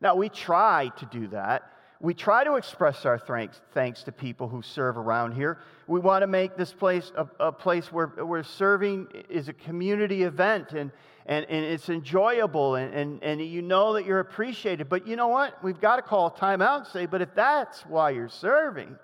Now, 0.00 0.16
we 0.16 0.28
try 0.28 0.90
to 0.98 1.06
do 1.06 1.28
that 1.28 1.70
we 2.02 2.14
try 2.14 2.44
to 2.44 2.54
express 2.54 3.04
our 3.04 3.18
thanks, 3.18 3.60
thanks 3.72 4.02
to 4.04 4.12
people 4.12 4.48
who 4.48 4.62
serve 4.62 4.96
around 4.96 5.32
here. 5.32 5.58
We 5.86 6.00
want 6.00 6.22
to 6.22 6.26
make 6.26 6.56
this 6.56 6.72
place 6.72 7.12
a, 7.14 7.28
a 7.38 7.52
place 7.52 7.92
where, 7.92 8.06
where 8.06 8.42
serving 8.42 9.08
is 9.28 9.48
a 9.48 9.52
community 9.52 10.22
event 10.22 10.72
and, 10.72 10.92
and, 11.26 11.44
and 11.50 11.64
it's 11.64 11.90
enjoyable 11.90 12.76
and, 12.76 12.94
and, 12.94 13.22
and 13.22 13.40
you 13.42 13.60
know 13.60 13.92
that 13.92 14.06
you're 14.06 14.20
appreciated. 14.20 14.88
But 14.88 15.06
you 15.06 15.14
know 15.14 15.28
what? 15.28 15.62
We've 15.62 15.80
got 15.80 15.96
to 15.96 16.02
call 16.02 16.28
a 16.28 16.38
time 16.38 16.62
out 16.62 16.78
and 16.78 16.86
say, 16.88 17.04
but 17.04 17.20
if 17.20 17.34
that's 17.34 17.82
why 17.82 18.10
you're 18.10 18.30
serving, 18.30 18.96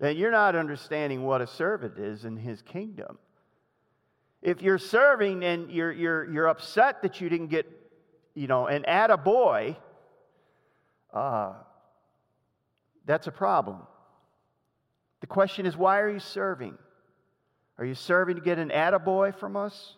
then 0.00 0.16
you're 0.16 0.32
not 0.32 0.56
understanding 0.56 1.22
what 1.22 1.40
a 1.40 1.46
servant 1.46 1.98
is 1.98 2.24
in 2.24 2.36
his 2.36 2.62
kingdom. 2.62 3.16
If 4.42 4.60
you're 4.60 4.78
serving 4.78 5.44
and 5.44 5.70
you're, 5.70 5.92
you're, 5.92 6.30
you're 6.30 6.48
upset 6.48 7.02
that 7.02 7.20
you 7.20 7.28
didn't 7.28 7.46
get, 7.46 7.66
you 8.34 8.48
know, 8.48 8.66
an 8.66 8.82
attaboy, 8.88 9.76
uh, 11.14 11.52
that's 13.06 13.28
a 13.28 13.32
problem. 13.32 13.78
The 15.20 15.28
question 15.28 15.64
is, 15.64 15.76
why 15.76 16.00
are 16.00 16.10
you 16.10 16.18
serving? 16.18 16.76
Are 17.78 17.84
you 17.84 17.94
serving 17.94 18.36
to 18.36 18.42
get 18.42 18.58
an 18.58 18.70
attaboy 18.70 19.38
from 19.38 19.56
us? 19.56 19.94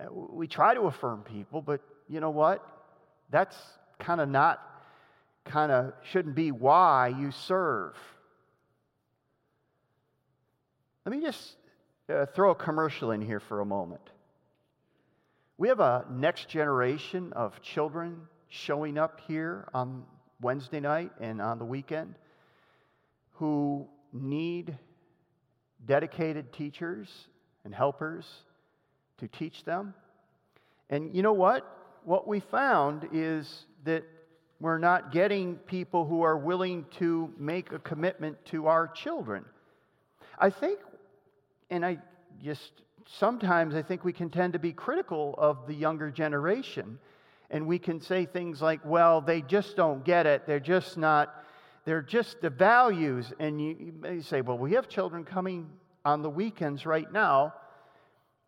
Uh, 0.00 0.06
we 0.10 0.46
try 0.46 0.74
to 0.74 0.82
affirm 0.82 1.22
people, 1.22 1.60
but 1.60 1.82
you 2.08 2.20
know 2.20 2.30
what? 2.30 2.66
That's 3.30 3.56
kind 3.98 4.22
of 4.22 4.30
not, 4.30 4.62
kind 5.44 5.70
of 5.70 5.92
shouldn't 6.10 6.34
be 6.34 6.52
why 6.52 7.08
you 7.08 7.32
serve. 7.32 7.94
Let 11.04 11.14
me 11.14 11.20
just 11.22 11.56
uh, 12.08 12.26
throw 12.26 12.50
a 12.50 12.54
commercial 12.54 13.10
in 13.10 13.20
here 13.20 13.40
for 13.40 13.60
a 13.60 13.66
moment. 13.66 14.00
We 15.58 15.68
have 15.68 15.80
a 15.80 16.06
next 16.10 16.48
generation 16.48 17.32
of 17.34 17.60
children 17.62 18.22
showing 18.48 18.96
up 18.96 19.20
here 19.26 19.68
on 19.74 20.04
Wednesday 20.40 20.80
night 20.80 21.10
and 21.20 21.40
on 21.40 21.58
the 21.58 21.64
weekend 21.64 22.14
who 23.32 23.86
need 24.12 24.76
dedicated 25.84 26.52
teachers 26.52 27.08
and 27.64 27.74
helpers 27.74 28.26
to 29.18 29.28
teach 29.28 29.64
them. 29.64 29.94
And 30.90 31.14
you 31.14 31.22
know 31.22 31.32
what? 31.32 31.64
What 32.04 32.26
we 32.26 32.40
found 32.40 33.08
is 33.12 33.66
that 33.84 34.04
we're 34.60 34.78
not 34.78 35.12
getting 35.12 35.56
people 35.56 36.04
who 36.04 36.22
are 36.22 36.36
willing 36.36 36.86
to 36.98 37.32
make 37.38 37.72
a 37.72 37.78
commitment 37.78 38.44
to 38.46 38.66
our 38.66 38.88
children. 38.88 39.44
I 40.38 40.50
think, 40.50 40.78
and 41.70 41.84
I 41.84 41.98
just 42.42 42.72
sometimes 43.06 43.74
I 43.74 43.82
think 43.82 44.04
we 44.04 44.12
can 44.12 44.30
tend 44.30 44.52
to 44.52 44.58
be 44.58 44.72
critical 44.72 45.34
of 45.38 45.66
the 45.66 45.74
younger 45.74 46.10
generation 46.10 46.98
and 47.50 47.66
we 47.66 47.78
can 47.78 48.00
say 48.00 48.26
things 48.26 48.60
like, 48.60 48.80
well, 48.84 49.20
they 49.20 49.40
just 49.40 49.76
don't 49.76 50.04
get 50.04 50.26
it. 50.26 50.46
They're 50.46 50.60
just 50.60 50.98
not, 50.98 51.44
they're 51.84 52.02
just 52.02 52.40
the 52.40 52.50
values. 52.50 53.32
And 53.38 53.60
you, 53.60 53.76
you 53.78 53.92
may 53.98 54.20
say, 54.20 54.42
well, 54.42 54.58
we 54.58 54.72
have 54.72 54.88
children 54.88 55.24
coming 55.24 55.70
on 56.04 56.22
the 56.22 56.30
weekends 56.30 56.84
right 56.84 57.10
now, 57.10 57.54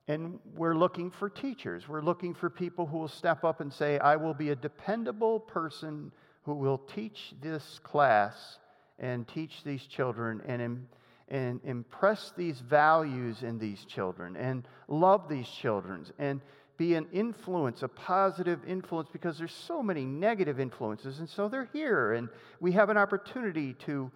and 0.07 0.39
we're 0.55 0.75
looking 0.75 1.11
for 1.11 1.31
teachers. 1.31 1.89
We're 1.89 2.03
looking 2.03 2.35
for 2.35 2.51
people 2.51 2.87
who 2.87 2.99
will 2.99 3.09
step 3.09 3.43
up 3.43 3.61
and 3.61 3.73
say, 3.73 3.99
I 3.99 4.17
will 4.17 4.35
be 4.35 4.51
a 4.51 4.57
dependable 4.57 5.41
person 5.41 6.13
who 6.43 6.55
will 6.55 6.79
teach 6.79 7.33
this 7.41 7.81
class 7.83 8.59
and 8.99 9.27
teach 9.27 9.63
these 9.65 9.85
children 9.87 10.43
and, 10.47 10.87
and 11.31 11.61
impress 11.65 12.33
these 12.37 12.61
values 12.61 13.43
in 13.43 13.59
these 13.59 13.85
children 13.85 14.37
and 14.37 14.67
love 14.89 15.29
these 15.29 15.49
children 15.49 16.05
and 16.19 16.41
be 16.77 16.95
an 16.95 17.07
influence, 17.13 17.83
a 17.83 17.89
positive 17.89 18.59
influence, 18.67 19.09
because 19.13 19.37
there's 19.37 19.53
so 19.53 19.83
many 19.83 20.05
negative 20.05 20.59
influences. 20.59 21.19
And 21.19 21.29
so 21.29 21.47
they're 21.47 21.69
here, 21.75 22.15
and 22.15 22.29
we 22.59 22.73
have 22.73 22.89
an 22.89 22.97
opportunity 22.97 23.75
to, 23.85 24.11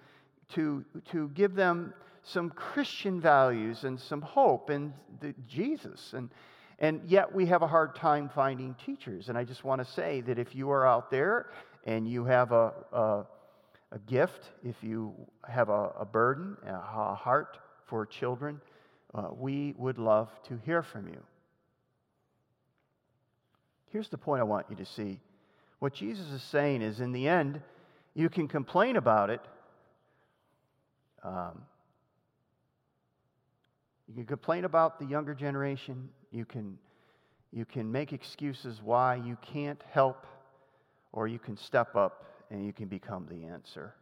to, 0.54 0.83
to 1.11 1.28
give 1.35 1.54
them 1.54 1.92
some 2.23 2.49
Christian 2.50 3.21
values 3.21 3.85
and 3.85 4.00
some 4.00 4.23
hope 4.23 4.71
and 4.71 4.94
the, 5.21 5.35
Jesus. 5.47 6.14
And, 6.14 6.30
and 6.78 7.02
yet 7.04 7.33
we 7.35 7.44
have 7.47 7.61
a 7.61 7.66
hard 7.66 7.94
time 7.94 8.30
finding 8.35 8.75
teachers. 8.85 9.28
And 9.28 9.37
I 9.37 9.44
just 9.44 9.62
want 9.62 9.85
to 9.85 9.92
say 9.92 10.23
that 10.23 10.38
if 10.38 10.54
you 10.54 10.71
are 10.71 10.87
out 10.87 11.11
there 11.11 11.50
and 11.85 12.09
you 12.09 12.25
have 12.25 12.50
a, 12.52 12.73
a, 12.92 13.26
a 13.93 13.99
gift, 13.99 14.50
if 14.64 14.76
you 14.83 15.14
have 15.49 15.69
a, 15.69 15.91
a 16.00 16.05
burden, 16.05 16.57
a 16.67 17.14
heart 17.14 17.59
for 17.87 18.07
children, 18.07 18.61
uh, 19.14 19.29
we 19.37 19.75
would 19.76 19.99
love 19.99 20.29
to 20.49 20.59
hear 20.64 20.83
from 20.83 21.09
you. 21.09 21.23
Here's 23.91 24.09
the 24.09 24.19
point 24.19 24.41
I 24.41 24.45
want 24.45 24.67
you 24.69 24.76
to 24.76 24.85
see. 24.85 25.21
What 25.79 25.95
Jesus 25.95 26.26
is 26.31 26.43
saying 26.43 26.83
is, 26.83 26.99
in 26.99 27.12
the 27.12 27.29
end, 27.29 27.61
you 28.14 28.29
can 28.29 28.49
complain 28.49 28.97
about 28.97 29.31
it. 29.31 29.41
Um, 31.23 31.62
you 34.09 34.14
can 34.14 34.26
complain 34.26 34.64
about 34.64 34.99
the 34.99 35.05
younger 35.05 35.35
generation. 35.35 36.09
You 36.33 36.45
can, 36.45 36.79
you 37.53 37.64
can 37.64 37.91
make 37.93 38.12
excuses 38.12 38.81
why 38.83 39.17
you 39.17 39.37
can't 39.53 39.81
help, 39.93 40.26
or 41.12 41.29
you 41.29 41.38
can 41.38 41.57
step 41.57 41.95
up 41.95 42.25
and 42.54 42.64
you 42.64 42.73
can 42.73 42.87
become 42.87 43.26
the 43.28 43.46
answer. 43.46 43.94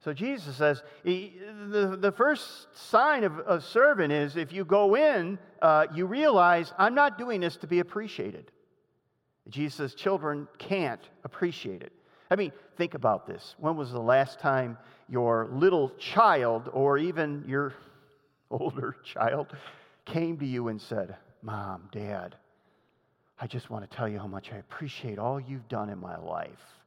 So 0.00 0.12
Jesus 0.12 0.56
says 0.56 0.82
he, 1.02 1.34
the, 1.70 1.96
the 2.00 2.12
first 2.12 2.68
sign 2.72 3.24
of 3.24 3.38
a 3.38 3.60
servant 3.60 4.12
is 4.12 4.36
if 4.36 4.52
you 4.52 4.64
go 4.64 4.94
in, 4.96 5.38
uh, 5.60 5.86
you 5.92 6.06
realize 6.06 6.72
I'm 6.78 6.94
not 6.94 7.18
doing 7.18 7.40
this 7.40 7.56
to 7.56 7.66
be 7.66 7.80
appreciated. 7.80 8.52
Jesus 9.48 9.74
says 9.74 9.94
children 9.94 10.46
can't 10.58 11.00
appreciate 11.24 11.82
it. 11.82 11.92
I 12.30 12.36
mean, 12.36 12.52
think 12.76 12.94
about 12.94 13.26
this. 13.26 13.56
When 13.58 13.76
was 13.76 13.90
the 13.90 14.00
last 14.00 14.38
time 14.38 14.78
your 15.08 15.48
little 15.50 15.90
child 15.98 16.70
or 16.72 16.98
even 16.98 17.44
your 17.48 17.74
older 18.50 18.94
child 19.02 19.48
came 20.04 20.38
to 20.38 20.46
you 20.46 20.68
and 20.68 20.80
said, 20.80 21.16
Mom, 21.42 21.88
Dad, 21.90 22.36
I 23.40 23.46
just 23.48 23.68
want 23.68 23.88
to 23.88 23.96
tell 23.96 24.08
you 24.08 24.18
how 24.18 24.26
much 24.26 24.52
I 24.52 24.56
appreciate 24.56 25.18
all 25.18 25.40
you've 25.40 25.68
done 25.68 25.90
in 25.90 25.98
my 25.98 26.18
life? 26.18 26.77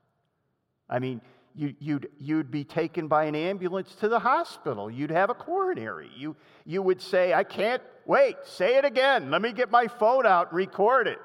I 0.92 1.00
mean, 1.00 1.22
you, 1.56 1.74
you'd, 1.80 2.10
you'd 2.20 2.52
be 2.52 2.64
taken 2.64 3.08
by 3.08 3.26
an 3.26 3.36
ambulance 3.36 3.96
to 3.96 4.08
the 4.08 4.20
hospital. 4.20 4.92
You'd 4.92 5.12
have 5.12 5.30
a 5.30 5.34
coronary. 5.34 6.10
You, 6.16 6.36
you 6.66 6.82
would 6.82 7.02
say, 7.02 7.34
I 7.34 7.44
can't 7.44 7.82
wait, 8.06 8.36
say 8.44 8.78
it 8.78 8.86
again. 8.86 9.32
Let 9.32 9.42
me 9.42 9.52
get 9.54 9.72
my 9.72 9.88
phone 9.88 10.26
out 10.26 10.50
and 10.50 10.58
record 10.58 11.08
it. 11.08 11.20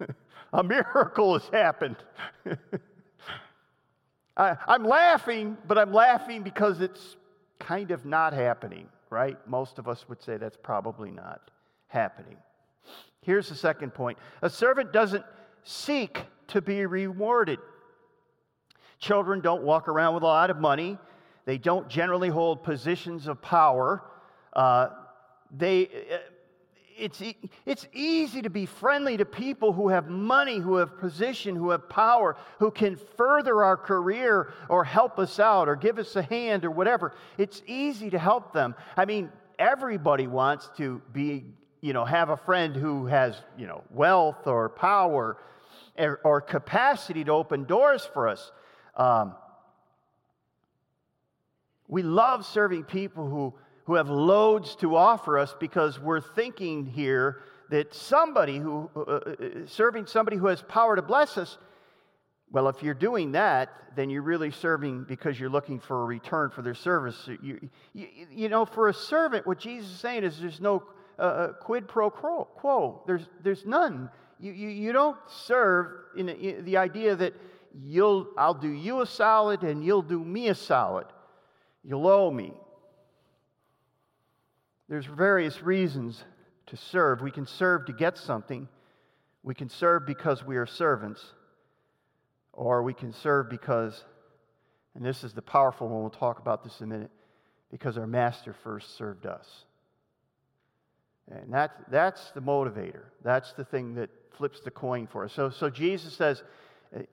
a 0.52 0.62
miracle 0.62 1.38
has 1.38 1.48
happened. 1.48 1.96
I, 4.36 4.56
I'm 4.66 4.84
laughing, 4.84 5.56
but 5.66 5.78
I'm 5.78 5.92
laughing 5.92 6.42
because 6.42 6.80
it's 6.80 7.16
kind 7.58 7.90
of 7.90 8.04
not 8.04 8.32
happening, 8.32 8.86
right? 9.10 9.36
Most 9.48 9.78
of 9.78 9.88
us 9.88 10.06
would 10.08 10.22
say 10.22 10.36
that's 10.36 10.58
probably 10.62 11.10
not 11.10 11.50
happening. 11.88 12.36
Here's 13.22 13.48
the 13.48 13.54
second 13.54 13.94
point 13.94 14.18
a 14.42 14.50
servant 14.50 14.92
doesn't 14.92 15.24
seek 15.64 16.22
to 16.48 16.60
be 16.60 16.86
rewarded. 16.86 17.58
Children 18.98 19.40
don't 19.40 19.62
walk 19.62 19.88
around 19.88 20.14
with 20.14 20.22
a 20.22 20.26
lot 20.26 20.50
of 20.50 20.58
money, 20.58 20.98
they 21.44 21.58
don't 21.58 21.88
generally 21.88 22.28
hold 22.28 22.64
positions 22.64 23.28
of 23.28 23.40
power. 23.40 24.02
Uh, 24.52 24.88
they, 25.56 25.88
it's, 26.96 27.22
it's 27.64 27.86
easy 27.92 28.42
to 28.42 28.50
be 28.50 28.66
friendly 28.66 29.16
to 29.16 29.24
people 29.24 29.72
who 29.72 29.88
have 29.88 30.08
money, 30.08 30.58
who 30.58 30.76
have 30.76 30.98
position, 30.98 31.54
who 31.54 31.70
have 31.70 31.88
power, 31.88 32.36
who 32.58 32.70
can 32.70 32.96
further 33.16 33.62
our 33.62 33.76
career 33.76 34.52
or 34.68 34.84
help 34.84 35.18
us 35.18 35.38
out 35.38 35.68
or 35.68 35.76
give 35.76 35.98
us 35.98 36.16
a 36.16 36.22
hand 36.22 36.64
or 36.64 36.70
whatever. 36.70 37.12
It's 37.38 37.62
easy 37.66 38.10
to 38.10 38.18
help 38.18 38.52
them. 38.52 38.74
I 38.96 39.04
mean, 39.04 39.30
everybody 39.58 40.26
wants 40.26 40.70
to 40.78 41.00
be, 41.12 41.44
you 41.80 41.92
know, 41.92 42.04
have 42.04 42.30
a 42.30 42.36
friend 42.36 42.74
who 42.74 43.06
has, 43.06 43.40
you 43.58 43.66
know, 43.66 43.84
wealth 43.90 44.46
or 44.46 44.68
power 44.68 45.36
or, 45.98 46.20
or 46.24 46.40
capacity 46.40 47.24
to 47.24 47.32
open 47.32 47.64
doors 47.64 48.08
for 48.12 48.28
us. 48.28 48.52
Um, 48.96 49.34
we 51.88 52.02
love 52.02 52.44
serving 52.44 52.84
people 52.84 53.28
who 53.28 53.54
who 53.86 53.94
have 53.94 54.10
loads 54.10 54.74
to 54.76 54.96
offer 54.96 55.38
us 55.38 55.54
because 55.58 55.98
we're 55.98 56.20
thinking 56.20 56.84
here 56.84 57.40
that 57.70 57.94
somebody 57.94 58.58
who, 58.58 58.90
uh, 58.96 59.00
uh, 59.00 59.34
serving 59.66 60.06
somebody 60.06 60.36
who 60.36 60.48
has 60.48 60.60
power 60.62 60.96
to 60.96 61.02
bless 61.02 61.38
us, 61.38 61.56
well, 62.50 62.68
if 62.68 62.82
you're 62.82 62.94
doing 62.94 63.32
that, 63.32 63.70
then 63.94 64.10
you're 64.10 64.22
really 64.22 64.50
serving 64.50 65.04
because 65.04 65.38
you're 65.38 65.50
looking 65.50 65.78
for 65.78 66.02
a 66.02 66.04
return 66.04 66.50
for 66.50 66.62
their 66.62 66.74
service. 66.74 67.28
You, 67.40 67.68
you, 67.92 68.08
you 68.30 68.48
know, 68.48 68.64
for 68.64 68.88
a 68.88 68.94
servant, 68.94 69.46
what 69.46 69.58
Jesus 69.60 69.90
is 69.90 70.00
saying 70.00 70.24
is 70.24 70.40
there's 70.40 70.60
no 70.60 70.82
uh, 71.18 71.22
uh 71.22 71.52
quid 71.52 71.86
pro 71.86 72.10
quo. 72.10 73.02
There's, 73.06 73.28
there's 73.42 73.64
none. 73.64 74.10
You, 74.40 74.52
you, 74.52 74.68
you 74.68 74.92
don't 74.92 75.16
serve 75.28 75.92
in, 76.16 76.28
in 76.28 76.64
the 76.64 76.76
idea 76.76 77.14
that 77.14 77.34
you'll, 77.84 78.28
I'll 78.36 78.54
do 78.54 78.70
you 78.70 79.00
a 79.00 79.06
solid 79.06 79.62
and 79.62 79.84
you'll 79.84 80.02
do 80.02 80.22
me 80.22 80.48
a 80.48 80.54
solid. 80.54 81.06
You'll 81.84 82.06
owe 82.06 82.30
me. 82.30 82.52
There's 84.88 85.06
various 85.06 85.62
reasons 85.62 86.22
to 86.66 86.76
serve. 86.76 87.20
We 87.20 87.30
can 87.30 87.46
serve 87.46 87.86
to 87.86 87.92
get 87.92 88.16
something. 88.18 88.68
We 89.42 89.54
can 89.54 89.68
serve 89.68 90.06
because 90.06 90.44
we 90.44 90.56
are 90.56 90.66
servants. 90.66 91.24
Or 92.52 92.82
we 92.82 92.94
can 92.94 93.12
serve 93.12 93.50
because, 93.50 94.04
and 94.94 95.04
this 95.04 95.22
is 95.22 95.34
the 95.34 95.42
powerful 95.42 95.88
one, 95.88 96.00
we'll 96.00 96.10
talk 96.10 96.38
about 96.38 96.64
this 96.64 96.80
in 96.80 96.90
a 96.90 96.94
minute, 96.94 97.10
because 97.70 97.98
our 97.98 98.06
master 98.06 98.54
first 98.64 98.96
served 98.96 99.26
us. 99.26 99.46
And 101.30 101.52
that, 101.52 101.72
that's 101.90 102.30
the 102.30 102.40
motivator. 102.40 103.02
That's 103.22 103.52
the 103.52 103.64
thing 103.64 103.94
that 103.94 104.10
flips 104.38 104.60
the 104.60 104.70
coin 104.70 105.06
for 105.06 105.24
us. 105.24 105.32
So, 105.32 105.50
so 105.50 105.68
Jesus 105.68 106.14
says 106.14 106.42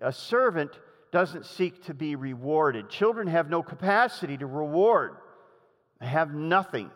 a 0.02 0.12
servant 0.12 0.72
doesn't 1.12 1.46
seek 1.46 1.86
to 1.86 1.94
be 1.94 2.16
rewarded. 2.16 2.90
Children 2.90 3.28
have 3.28 3.50
no 3.50 3.62
capacity 3.62 4.38
to 4.38 4.46
reward, 4.46 5.16
they 6.00 6.08
have 6.08 6.34
nothing. 6.34 6.90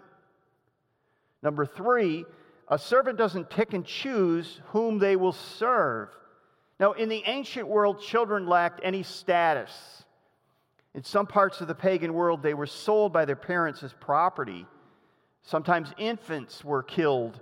Number 1.44 1.66
three, 1.66 2.26
a 2.68 2.78
servant 2.78 3.18
doesn't 3.18 3.50
pick 3.50 3.74
and 3.74 3.86
choose 3.86 4.60
whom 4.68 4.98
they 4.98 5.16
will 5.16 5.32
serve. 5.32 6.10
Now, 6.80 6.92
in 6.94 7.10
the 7.10 7.24
ancient 7.26 7.68
world, 7.68 8.02
children 8.02 8.48
lacked 8.48 8.82
any 8.84 9.04
status. 9.04 9.72
In 10.94 11.04
some 11.04 11.28
parts 11.28 11.62
of 11.62 11.68
the 11.68 11.76
pagan 11.76 12.13
world, 12.13 12.42
they 12.42 12.54
were 12.54 12.66
sold 12.66 13.13
by 13.13 13.26
their 13.26 13.36
parents 13.36 13.84
as 13.84 13.94
property. 13.94 14.66
Sometimes 15.44 15.94
infants 15.98 16.66
were 16.66 16.84
killed, 16.84 17.40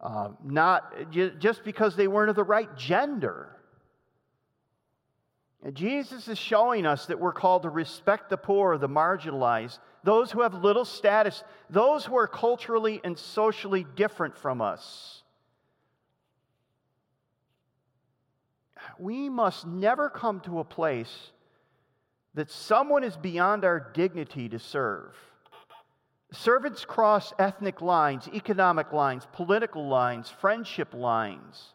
uh, 0.00 0.30
not 0.42 1.10
just 1.10 1.64
because 1.64 1.96
they 1.96 2.08
weren't 2.08 2.30
of 2.30 2.36
the 2.36 2.44
right 2.44 2.74
gender. 2.76 3.56
And 5.64 5.74
Jesus 5.76 6.26
is 6.26 6.38
showing 6.38 6.86
us 6.86 7.06
that 7.06 7.20
we're 7.20 7.32
called 7.32 7.62
to 7.62 7.70
respect 7.70 8.30
the 8.30 8.36
poor, 8.36 8.78
the 8.78 8.88
marginalized, 8.88 9.78
those 10.02 10.32
who 10.32 10.42
have 10.42 10.54
little 10.54 10.84
status, 10.84 11.44
those 11.70 12.04
who 12.04 12.16
are 12.16 12.26
culturally 12.26 13.00
and 13.04 13.16
socially 13.16 13.86
different 13.94 14.36
from 14.36 14.60
us. 14.60 15.22
We 18.98 19.28
must 19.28 19.64
never 19.66 20.10
come 20.10 20.40
to 20.40 20.58
a 20.58 20.64
place 20.64 21.30
that 22.34 22.50
someone 22.50 23.04
is 23.04 23.16
beyond 23.16 23.64
our 23.64 23.90
dignity 23.94 24.48
to 24.48 24.58
serve. 24.58 25.14
Servants 26.32 26.84
cross 26.84 27.32
ethnic 27.38 27.80
lines, 27.80 28.26
economic 28.34 28.92
lines, 28.92 29.26
political 29.32 29.86
lines, 29.86 30.30
friendship 30.40 30.94
lines. 30.94 31.74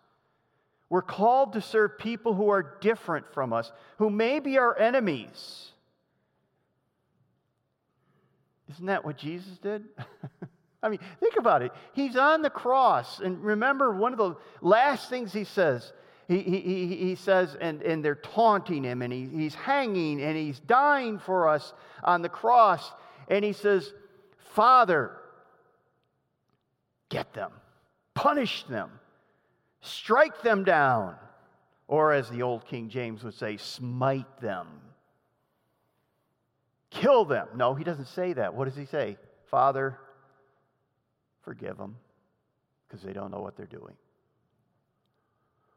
We're 0.89 1.02
called 1.02 1.54
to 1.54 1.62
serve 1.62 1.97
people 1.97 2.34
who 2.34 2.50
are 2.50 2.78
different 2.80 3.34
from 3.34 3.52
us, 3.52 3.71
who 3.97 4.10
may 4.10 4.39
be 4.39 4.58
our 4.58 4.78
enemies. 4.78 5.71
Isn't 8.71 8.86
that 8.86 9.04
what 9.04 9.17
Jesus 9.17 9.58
did? 9.58 9.84
I 10.84 10.89
mean, 10.89 11.00
think 11.19 11.36
about 11.38 11.62
it. 11.62 11.71
He's 11.93 12.15
on 12.15 12.41
the 12.41 12.50
cross. 12.50 13.19
And 13.19 13.43
remember, 13.43 13.93
one 13.93 14.13
of 14.13 14.17
the 14.17 14.36
last 14.62 15.10
things 15.10 15.34
he 15.34 15.43
says, 15.43 15.91
he, 16.28 16.39
he, 16.41 16.88
he 16.95 17.15
says, 17.15 17.56
and, 17.60 17.82
and 17.82 18.04
they're 18.04 18.15
taunting 18.15 18.84
him, 18.84 19.02
and 19.02 19.12
he, 19.12 19.28
he's 19.28 19.56
hanging, 19.56 20.21
and 20.21 20.38
he's 20.38 20.60
dying 20.60 21.19
for 21.19 21.47
us 21.47 21.73
on 22.04 22.21
the 22.21 22.30
cross. 22.30 22.91
And 23.30 23.43
he 23.43 23.54
says, 23.54 23.93
Father, 24.54 25.12
get 27.10 27.34
them, 27.34 27.52
punish 28.13 28.63
them, 28.65 28.89
strike 29.88 30.41
them 30.41 30.63
down. 30.63 31.15
Or 31.88 32.12
as 32.12 32.30
the 32.30 32.41
old 32.41 32.65
King 32.65 32.89
James 32.89 33.23
would 33.23 33.34
say, 33.34 33.56
smite 33.58 34.41
them 34.41 34.67
kill 37.02 37.26
them. 37.26 37.47
No, 37.56 37.73
he 37.73 37.84
doesn't 37.84 38.08
say 38.08 38.34
that. 38.34 38.54
What 38.54 38.65
does 38.65 38.76
he 38.76 38.86
say? 38.86 39.17
Father, 39.50 39.97
forgive 41.43 41.78
them 41.78 41.95
because 42.88 43.02
they 43.04 43.13
don't 43.13 43.32
know 43.32 43.41
what 43.41 43.56
they're 43.56 43.65
doing. 43.65 43.95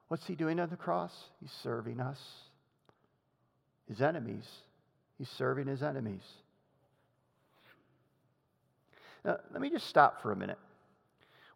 What's 0.09 0.27
he 0.27 0.35
doing 0.35 0.59
on 0.59 0.71
the 0.71 0.77
cross? 0.77 1.13
He's 1.41 1.53
serving 1.63 2.01
us, 2.01 2.21
his 3.89 4.03
enemies. 4.03 4.49
He's 5.19 5.29
serving 5.29 5.67
his 5.67 5.83
enemies. 5.83 6.23
Now, 9.25 9.37
let 9.53 9.61
me 9.61 9.71
just 9.71 9.87
stop 9.87 10.23
for 10.23 10.33
a 10.33 10.37
minute. 10.37 10.59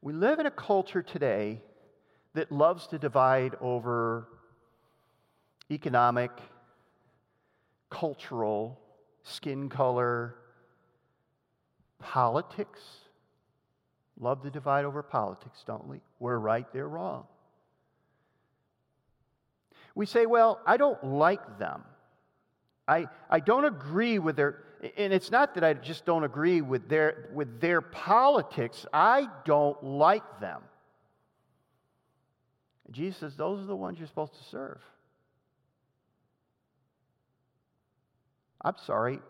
We 0.02 0.12
live 0.12 0.38
in 0.38 0.46
a 0.46 0.50
culture 0.50 1.02
today 1.02 1.62
that 2.34 2.50
loves 2.52 2.86
to 2.88 2.98
divide 2.98 3.54
over 3.60 4.28
economic, 5.70 6.30
cultural, 7.90 8.78
skin 9.22 9.68
color, 9.68 10.34
politics. 11.98 12.80
Love 14.20 14.42
to 14.42 14.50
divide 14.50 14.84
over 14.84 15.02
politics, 15.02 15.64
don't 15.66 15.86
we? 15.88 16.00
We're 16.18 16.38
right, 16.38 16.66
they're 16.72 16.88
wrong. 16.88 17.24
We 19.94 20.06
say, 20.06 20.26
well, 20.26 20.60
I 20.66 20.76
don't 20.76 21.02
like 21.04 21.58
them. 21.58 21.84
I, 22.86 23.06
I 23.30 23.40
don't 23.40 23.64
agree 23.64 24.18
with 24.18 24.36
their, 24.36 24.64
and 24.96 25.12
it's 25.12 25.30
not 25.30 25.54
that 25.54 25.64
I 25.64 25.74
just 25.74 26.04
don't 26.04 26.24
agree 26.24 26.60
with 26.60 26.88
their, 26.88 27.30
with 27.32 27.60
their 27.60 27.80
politics, 27.80 28.86
I 28.92 29.28
don't 29.44 29.82
like 29.82 30.40
them. 30.40 30.62
Jesus 32.90 33.18
says, 33.18 33.36
those 33.36 33.60
are 33.60 33.66
the 33.66 33.76
ones 33.76 33.98
you're 33.98 34.08
supposed 34.08 34.34
to 34.34 34.44
serve. 34.44 34.80
I'm 38.60 38.76
sorry. 38.86 39.20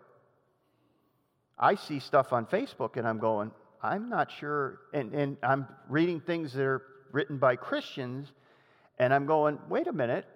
I 1.58 1.76
see 1.76 2.00
stuff 2.00 2.32
on 2.32 2.46
Facebook 2.46 2.96
and 2.96 3.06
I'm 3.06 3.18
going, 3.18 3.50
I'm 3.82 4.08
not 4.08 4.30
sure. 4.30 4.80
And, 4.92 5.12
and 5.14 5.36
I'm 5.42 5.66
reading 5.88 6.20
things 6.20 6.52
that 6.52 6.62
are 6.62 6.82
written 7.12 7.38
by 7.38 7.56
Christians 7.56 8.32
and 8.98 9.12
I'm 9.12 9.26
going, 9.26 9.58
wait 9.68 9.86
a 9.86 9.92
minute. 9.92 10.26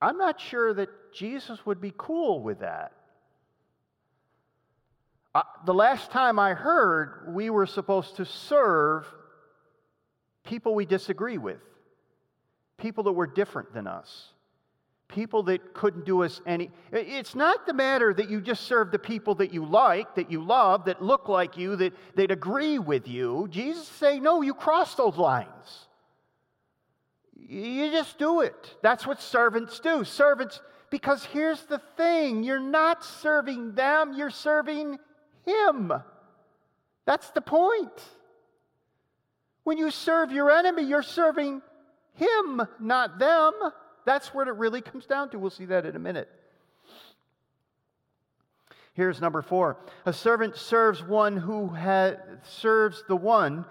I'm 0.00 0.18
not 0.18 0.40
sure 0.40 0.74
that 0.74 0.88
Jesus 1.14 1.64
would 1.64 1.80
be 1.80 1.92
cool 1.96 2.42
with 2.42 2.60
that. 2.60 2.92
Uh, 5.34 5.42
the 5.66 5.74
last 5.74 6.10
time 6.10 6.38
I 6.38 6.54
heard, 6.54 7.34
we 7.34 7.50
were 7.50 7.66
supposed 7.66 8.16
to 8.16 8.24
serve 8.24 9.06
people 10.44 10.74
we 10.74 10.86
disagree 10.86 11.36
with, 11.36 11.60
people 12.78 13.04
that 13.04 13.12
were 13.12 13.26
different 13.26 13.72
than 13.72 13.86
us 13.86 14.32
people 15.08 15.44
that 15.44 15.74
couldn't 15.74 16.04
do 16.04 16.22
us 16.22 16.40
any. 16.46 16.70
It's 16.92 17.34
not 17.34 17.66
the 17.66 17.74
matter 17.74 18.12
that 18.12 18.28
you 18.28 18.40
just 18.40 18.64
serve 18.64 18.90
the 18.90 18.98
people 18.98 19.36
that 19.36 19.52
you 19.52 19.64
like, 19.64 20.14
that 20.16 20.30
you 20.30 20.42
love, 20.42 20.86
that 20.86 21.02
look 21.02 21.28
like 21.28 21.56
you, 21.56 21.76
that, 21.76 21.92
that 22.16 22.30
agree 22.30 22.78
with 22.78 23.06
you. 23.06 23.46
Jesus 23.50 23.86
say, 23.86 24.18
no, 24.18 24.42
you 24.42 24.54
cross 24.54 24.94
those 24.94 25.16
lines. 25.16 25.86
You 27.38 27.90
just 27.90 28.18
do 28.18 28.40
it. 28.40 28.76
That's 28.82 29.06
what 29.06 29.20
servants 29.20 29.78
do. 29.78 30.02
Servants, 30.04 30.60
because 30.90 31.24
here's 31.24 31.64
the 31.66 31.80
thing 31.96 32.42
you're 32.42 32.58
not 32.58 33.04
serving 33.04 33.74
them, 33.74 34.14
you're 34.16 34.30
serving 34.30 34.98
Him. 35.44 35.92
That's 37.04 37.30
the 37.30 37.40
point. 37.40 38.02
When 39.62 39.78
you 39.78 39.90
serve 39.90 40.32
your 40.32 40.50
enemy, 40.50 40.82
you're 40.82 41.02
serving 41.02 41.62
Him, 42.16 42.62
not 42.80 43.18
them. 43.18 43.52
That's 44.04 44.34
what 44.34 44.48
it 44.48 44.54
really 44.54 44.80
comes 44.82 45.06
down 45.06 45.30
to. 45.30 45.38
We'll 45.38 45.50
see 45.50 45.66
that 45.66 45.86
in 45.86 45.96
a 45.96 46.00
minute. 46.00 46.28
Here's 48.94 49.20
number 49.20 49.42
four. 49.42 49.76
A 50.06 50.12
servant 50.12 50.56
serves 50.56 51.02
one 51.02 51.36
who 51.36 51.76
serves 52.42 53.04
the 53.08 53.16
one 53.16 53.64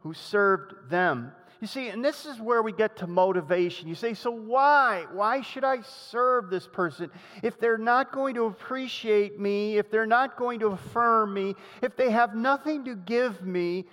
who 0.00 0.14
served 0.14 0.90
them. 0.90 1.32
You 1.60 1.66
see, 1.66 1.88
and 1.88 2.02
this 2.02 2.24
is 2.24 2.40
where 2.40 2.62
we 2.62 2.72
get 2.72 2.96
to 2.96 3.06
motivation. 3.06 3.86
You 3.86 3.94
say, 3.94 4.14
so 4.14 4.30
why? 4.30 5.04
Why 5.12 5.42
should 5.42 5.64
I 5.64 5.82
serve 5.82 6.48
this 6.48 6.66
person? 6.66 7.10
If 7.42 7.60
they're 7.60 7.76
not 7.76 8.12
going 8.12 8.34
to 8.36 8.44
appreciate 8.44 9.38
me, 9.38 9.76
if 9.76 9.90
they're 9.90 10.06
not 10.06 10.38
going 10.38 10.60
to 10.60 10.68
affirm 10.68 11.34
me, 11.34 11.56
if 11.82 11.94
they 11.96 12.10
have 12.10 12.34
nothing 12.34 12.86
to 12.86 12.96
give 12.96 13.44
me, 13.44 13.84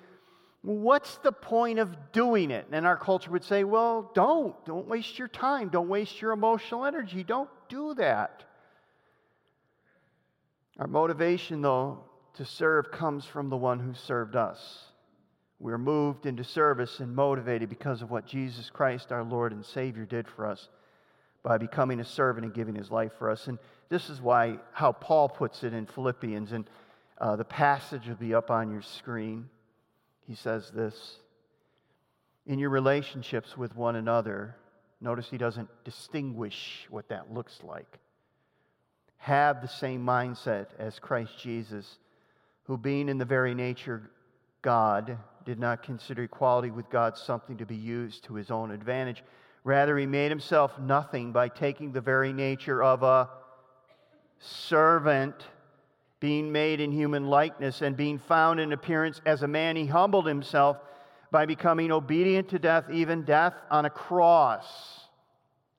what's 0.67 1.17
the 1.19 1.31
point 1.31 1.79
of 1.79 1.95
doing 2.11 2.51
it? 2.51 2.67
And 2.73 2.85
our 2.85 2.97
culture 2.97 3.31
would 3.31 3.45
say, 3.45 3.63
well, 3.63 4.11
don't. 4.13 4.53
Don't 4.65 4.85
waste 4.85 5.17
your 5.17 5.29
time. 5.29 5.69
Don't 5.69 5.87
waste 5.87 6.21
your 6.21 6.33
emotional 6.33 6.83
energy. 6.83 7.23
Don't 7.23 7.49
do 7.69 7.93
that. 7.93 8.43
Our 10.77 10.87
motivation, 10.87 11.61
though, 11.61 12.03
to 12.33 12.43
serve 12.43 12.91
comes 12.91 13.23
from 13.23 13.49
the 13.49 13.55
one 13.55 13.79
who 13.79 13.93
served 13.93 14.35
us. 14.35 14.83
We're 15.59 15.77
moved 15.77 16.25
into 16.25 16.43
service 16.43 16.99
and 16.99 17.15
motivated 17.15 17.69
because 17.69 18.01
of 18.01 18.11
what 18.11 18.27
Jesus 18.27 18.69
Christ, 18.69 19.13
our 19.13 19.23
Lord 19.23 19.53
and 19.53 19.65
Savior, 19.65 20.05
did 20.05 20.27
for 20.27 20.45
us 20.45 20.67
by 21.43 21.57
becoming 21.57 22.01
a 22.01 22.05
servant 22.05 22.45
and 22.45 22.53
giving 22.53 22.75
his 22.75 22.91
life 22.91 23.13
for 23.17 23.31
us. 23.31 23.47
And 23.47 23.57
this 23.87 24.09
is 24.09 24.21
why, 24.21 24.59
how 24.73 24.91
Paul 24.91 25.29
puts 25.29 25.63
it 25.63 25.73
in 25.73 25.85
Philippians, 25.85 26.51
and 26.51 26.69
uh, 27.19 27.37
the 27.37 27.45
passage 27.45 28.05
will 28.05 28.15
be 28.15 28.35
up 28.35 28.51
on 28.51 28.69
your 28.69 28.81
screen 28.81 29.49
he 30.27 30.35
says 30.35 30.69
this 30.71 31.19
in 32.45 32.59
your 32.59 32.69
relationships 32.69 33.57
with 33.57 33.75
one 33.75 33.95
another. 33.95 34.55
Notice 34.99 35.29
he 35.29 35.37
doesn't 35.37 35.69
distinguish 35.83 36.87
what 36.89 37.09
that 37.09 37.33
looks 37.33 37.59
like. 37.63 37.99
Have 39.17 39.61
the 39.61 39.67
same 39.67 40.05
mindset 40.05 40.67
as 40.79 40.99
Christ 40.99 41.33
Jesus, 41.39 41.99
who, 42.63 42.77
being 42.77 43.09
in 43.09 43.17
the 43.17 43.25
very 43.25 43.53
nature 43.53 44.09
God, 44.61 45.17
did 45.45 45.59
not 45.59 45.83
consider 45.83 46.23
equality 46.23 46.71
with 46.71 46.89
God 46.89 47.17
something 47.17 47.57
to 47.57 47.65
be 47.65 47.75
used 47.75 48.23
to 48.25 48.33
his 48.33 48.51
own 48.51 48.71
advantage. 48.71 49.23
Rather, 49.63 49.97
he 49.97 50.05
made 50.05 50.31
himself 50.31 50.77
nothing 50.79 51.31
by 51.31 51.49
taking 51.49 51.91
the 51.91 52.01
very 52.01 52.33
nature 52.33 52.83
of 52.83 53.03
a 53.03 53.29
servant 54.39 55.35
being 56.19 56.51
made 56.51 56.79
in 56.79 56.91
human 56.91 57.27
likeness 57.27 57.81
and 57.81 57.95
being 57.95 58.17
found 58.17 58.59
in 58.59 58.73
appearance 58.73 59.21
as 59.25 59.43
a 59.43 59.47
man, 59.47 59.75
he 59.75 59.85
humbled 59.85 60.25
himself 60.25 60.77
by 61.31 61.45
becoming 61.45 61.91
obedient 61.91 62.49
to 62.49 62.59
death, 62.59 62.85
even 62.91 63.23
death 63.23 63.53
on 63.69 63.85
a 63.85 63.89
cross. 63.89 65.01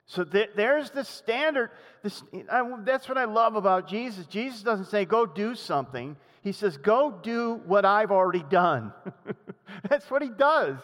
So 0.07 0.25
th- 0.25 0.51
there's 0.57 0.91
the 0.91 1.05
standard. 1.05 1.71
This, 2.03 2.23
I, 2.51 2.63
that's 2.85 3.09
what 3.09 3.19
I 3.19 3.25
love 3.25 3.57
about 3.57 3.89
Jesus. 3.89 4.27
Jesus 4.27 4.63
doesn't 4.63 4.87
say, 4.87 5.05
go 5.05 5.27
do 5.27 5.55
something. 5.55 6.17
He 6.43 6.53
says, 6.53 6.77
go 6.77 7.19
do 7.23 7.61
what 7.67 7.85
I've 7.85 8.11
already 8.11 8.45
done. 8.49 8.93
that's 9.89 10.11
what 10.11 10.23
he 10.23 10.31
does. 10.31 10.79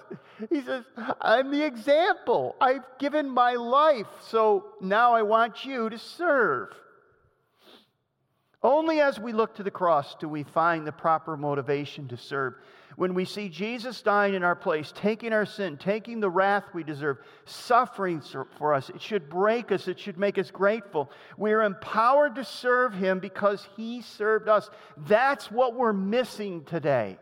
He 0.51 0.61
says, 0.63 0.85
I'm 1.21 1.51
the 1.51 1.65
example. 1.65 2.57
I've 2.61 2.85
given 2.99 3.31
my 3.31 3.55
life. 3.55 4.09
So 4.29 4.67
now 4.81 5.15
I 5.15 5.23
want 5.23 5.65
you 5.65 5.89
to 5.89 5.99
serve. 5.99 6.75
Only 8.65 9.03
as 9.03 9.21
we 9.21 9.35
look 9.35 9.55
to 9.57 9.63
the 9.63 9.71
cross 9.71 10.17
do 10.19 10.27
we 10.27 10.43
find 10.43 10.87
the 10.87 10.93
proper 10.93 11.37
motivation 11.37 12.09
to 12.09 12.17
serve. 12.17 12.55
When 12.97 13.13
we 13.13 13.27
see 13.27 13.51
Jesus 13.51 14.01
dying 14.01 14.33
in 14.33 14.43
our 14.43 14.57
place, 14.57 14.91
taking 14.95 15.35
our 15.35 15.45
sin, 15.45 15.77
taking 15.77 16.19
the 16.19 16.31
wrath 16.31 16.65
we 16.73 16.83
deserve, 16.83 17.19
suffering 17.45 18.23
for 18.57 18.73
us, 18.73 18.89
it 18.89 19.03
should 19.03 19.29
break 19.29 19.71
us, 19.71 19.87
it 19.87 20.01
should 20.01 20.17
make 20.17 20.39
us 20.39 20.51
grateful. 20.51 21.11
We 21.37 21.53
are 21.53 21.63
empowered 21.63 22.37
to 22.37 22.45
serve 22.45 22.95
Him 22.95 23.19
because 23.19 23.69
He 23.77 24.01
served 24.01 24.49
us. 24.49 24.71
That's 24.97 25.51
what 25.51 25.75
we're 25.75 25.93
missing 25.93 26.65
today. 26.65 27.19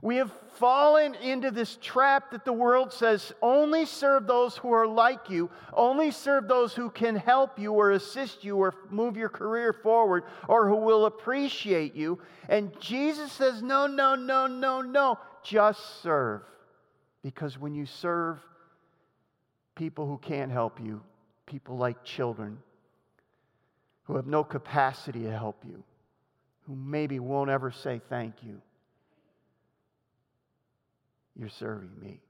We 0.00 0.16
have 0.16 0.32
fallen 0.54 1.14
into 1.16 1.50
this 1.50 1.76
trap 1.80 2.30
that 2.30 2.44
the 2.44 2.52
world 2.52 2.92
says 2.92 3.32
only 3.42 3.84
serve 3.84 4.26
those 4.26 4.56
who 4.56 4.72
are 4.72 4.86
like 4.86 5.28
you, 5.28 5.50
only 5.72 6.10
serve 6.12 6.46
those 6.46 6.72
who 6.72 6.90
can 6.90 7.16
help 7.16 7.58
you 7.58 7.72
or 7.72 7.90
assist 7.92 8.44
you 8.44 8.58
or 8.58 8.74
move 8.90 9.16
your 9.16 9.28
career 9.28 9.72
forward 9.72 10.24
or 10.46 10.68
who 10.68 10.76
will 10.76 11.06
appreciate 11.06 11.96
you. 11.96 12.20
And 12.48 12.78
Jesus 12.80 13.32
says, 13.32 13.60
no, 13.60 13.86
no, 13.86 14.14
no, 14.14 14.46
no, 14.46 14.82
no, 14.82 15.18
just 15.42 16.02
serve. 16.02 16.42
Because 17.22 17.58
when 17.58 17.74
you 17.74 17.86
serve 17.86 18.38
people 19.74 20.06
who 20.06 20.18
can't 20.18 20.52
help 20.52 20.80
you, 20.80 21.02
people 21.46 21.76
like 21.76 22.04
children 22.04 22.58
who 24.04 24.14
have 24.16 24.26
no 24.26 24.44
capacity 24.44 25.24
to 25.24 25.36
help 25.36 25.64
you, 25.66 25.82
who 26.66 26.76
maybe 26.76 27.18
won't 27.18 27.50
ever 27.50 27.72
say 27.72 28.00
thank 28.08 28.34
you 28.42 28.62
you're 31.38 31.48
serving 31.48 31.90
me. 32.00 32.20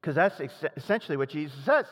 Because 0.00 0.14
that's 0.14 0.40
essentially 0.76 1.16
what 1.16 1.30
Jesus 1.30 1.58
says. 1.64 1.86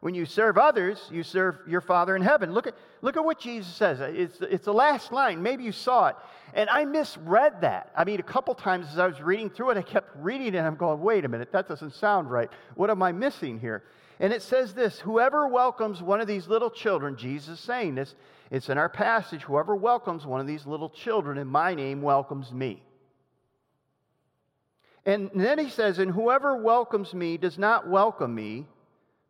When 0.00 0.14
you 0.14 0.24
serve 0.26 0.56
others, 0.56 0.98
you 1.10 1.22
serve 1.22 1.58
your 1.66 1.80
Father 1.80 2.14
in 2.14 2.22
heaven. 2.22 2.52
Look 2.52 2.68
at, 2.68 2.74
look 3.02 3.16
at 3.16 3.24
what 3.24 3.40
Jesus 3.40 3.74
says. 3.74 3.98
It's, 4.00 4.40
it's 4.40 4.64
the 4.64 4.72
last 4.72 5.12
line. 5.12 5.42
Maybe 5.42 5.64
you 5.64 5.72
saw 5.72 6.06
it. 6.06 6.16
And 6.54 6.70
I 6.70 6.84
misread 6.84 7.60
that. 7.62 7.90
I 7.96 8.04
mean, 8.04 8.20
a 8.20 8.22
couple 8.22 8.54
times 8.54 8.86
as 8.92 8.98
I 8.98 9.06
was 9.06 9.20
reading 9.20 9.50
through 9.50 9.70
it, 9.70 9.76
I 9.76 9.82
kept 9.82 10.16
reading 10.16 10.46
it 10.46 10.54
and 10.54 10.66
I'm 10.66 10.76
going, 10.76 11.00
wait 11.00 11.24
a 11.24 11.28
minute, 11.28 11.52
that 11.52 11.68
doesn't 11.68 11.94
sound 11.94 12.30
right. 12.30 12.48
What 12.74 12.90
am 12.90 13.02
I 13.02 13.12
missing 13.12 13.58
here? 13.58 13.82
And 14.20 14.32
it 14.32 14.42
says 14.42 14.72
this 14.72 15.00
Whoever 15.00 15.48
welcomes 15.48 16.00
one 16.00 16.20
of 16.20 16.26
these 16.26 16.46
little 16.48 16.70
children, 16.70 17.16
Jesus 17.16 17.58
is 17.58 17.64
saying 17.64 17.96
this, 17.96 18.14
it's 18.50 18.68
in 18.68 18.78
our 18.78 18.88
passage, 18.88 19.42
whoever 19.42 19.76
welcomes 19.76 20.24
one 20.24 20.40
of 20.40 20.46
these 20.46 20.64
little 20.64 20.88
children 20.88 21.38
in 21.38 21.46
my 21.46 21.74
name 21.74 22.00
welcomes 22.02 22.52
me. 22.52 22.82
And 25.08 25.30
then 25.34 25.58
he 25.58 25.70
says, 25.70 25.98
And 25.98 26.10
whoever 26.10 26.54
welcomes 26.54 27.14
me 27.14 27.38
does 27.38 27.56
not 27.56 27.88
welcome 27.88 28.34
me, 28.34 28.66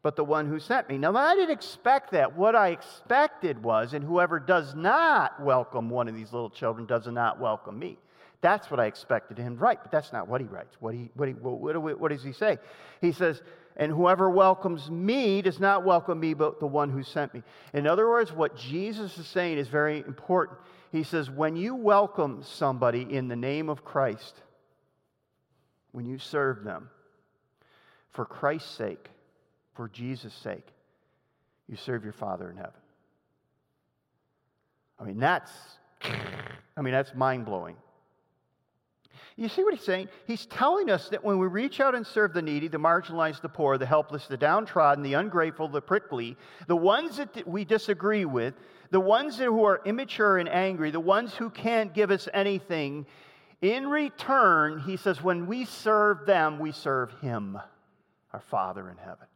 but 0.03 0.17
the 0.17 0.25
one 0.25 0.49
who 0.49 0.59
sent 0.59 0.89
me. 0.89 0.99
Now, 0.99 1.15
I 1.15 1.37
didn't 1.37 1.53
expect 1.53 2.11
that. 2.11 2.37
What 2.37 2.57
I 2.57 2.71
expected 2.71 3.63
was, 3.63 3.95
and 3.95 4.05
whoever 4.05 4.41
does 4.41 4.75
not 4.75 5.41
welcome 5.41 5.89
one 5.89 6.09
of 6.09 6.17
these 6.17 6.33
little 6.33 6.51
children 6.51 6.85
does 6.85 7.07
not 7.07 7.39
welcome 7.39 7.79
me. 7.79 7.97
That's 8.41 8.73
what 8.73 8.81
I 8.81 8.87
expected 8.87 9.39
him 9.39 9.55
to 9.55 9.61
write, 9.61 9.79
but 9.83 9.93
that's 9.93 10.13
not 10.13 10.27
what 10.27 10.41
he 10.41 10.49
writes. 10.49 10.77
What, 10.81 10.95
he, 10.95 11.11
what, 11.15 11.29
he, 11.29 11.35
what, 11.35 11.81
what, 11.81 12.01
what 12.01 12.11
does 12.11 12.25
he 12.25 12.33
say? 12.33 12.59
He 13.01 13.13
says, 13.13 13.41
And 13.77 13.93
whoever 13.93 14.29
welcomes 14.29 14.91
me 14.91 15.43
does 15.43 15.61
not 15.61 15.85
welcome 15.85 16.19
me, 16.19 16.35
but 16.35 16.59
the 16.59 16.67
one 16.67 16.91
who 16.91 17.05
sent 17.05 17.33
me. 17.35 17.45
In 17.73 17.87
other 17.87 18.09
words, 18.09 18.33
what 18.33 18.57
Jesus 18.57 19.17
is 19.17 19.29
saying 19.29 19.59
is 19.59 19.69
very 19.69 20.01
important. 20.01 20.59
He 20.91 21.05
says, 21.05 21.31
When 21.31 21.55
you 21.55 21.77
welcome 21.77 22.43
somebody 22.43 23.03
in 23.03 23.29
the 23.29 23.37
name 23.37 23.69
of 23.69 23.85
Christ, 23.85 24.43
when 25.93 26.07
you 26.07 26.19
serve 26.19 26.65
them, 26.65 26.91
for 28.11 28.25
Christ's 28.25 28.71
sake, 28.71 29.09
for 29.75 29.89
Jesus' 29.89 30.35
sake, 30.35 30.67
you 31.69 31.77
serve 31.77 32.05
your 32.05 32.13
Father 32.13 32.51
in 32.51 32.57
heaven. 32.57 32.73
I 34.99 35.05
mean, 35.05 35.19
that's, 35.19 35.53
I 36.77 36.81
mean, 36.81 36.93
that's 36.93 37.15
mind 37.15 37.45
blowing. 37.45 37.77
You 39.37 39.49
see 39.49 39.63
what 39.63 39.73
he's 39.73 39.85
saying? 39.85 40.09
He's 40.27 40.47
telling 40.47 40.91
us 40.91 41.11
that 41.11 41.23
when 41.23 41.39
we 41.39 41.47
reach 41.47 41.79
out 41.79 41.95
and 41.95 42.05
serve 42.05 42.33
the 42.33 42.43
needy, 42.43 42.67
the 42.67 42.79
marginalized, 42.79 43.41
the 43.41 43.49
poor, 43.49 43.79
the 43.79 43.87
helpless, 43.87 44.27
the 44.27 44.37
downtrodden, 44.37 45.05
the 45.05 45.15
ungrateful, 45.15 45.69
the 45.69 45.81
prickly, 45.81 46.37
the 46.67 46.75
ones 46.75 47.19
that 47.19 47.47
we 47.47 47.65
disagree 47.65 48.25
with, 48.25 48.55
the 48.91 48.99
ones 48.99 49.39
who 49.39 49.65
are 49.65 49.81
immature 49.85 50.39
and 50.39 50.49
angry, 50.49 50.91
the 50.91 50.99
ones 50.99 51.35
who 51.35 51.51
can't 51.51 51.95
give 51.95 52.11
us 52.11 52.29
anything, 52.35 53.07
in 53.61 53.89
return, 53.89 54.81
he 54.81 54.97
says, 54.97 55.23
when 55.23 55.47
we 55.47 55.65
serve 55.65 56.27
them, 56.27 56.59
we 56.59 56.73
serve 56.73 57.13
him, 57.21 57.59
our 58.33 58.41
Father 58.41 58.89
in 58.89 58.97
heaven. 58.97 59.27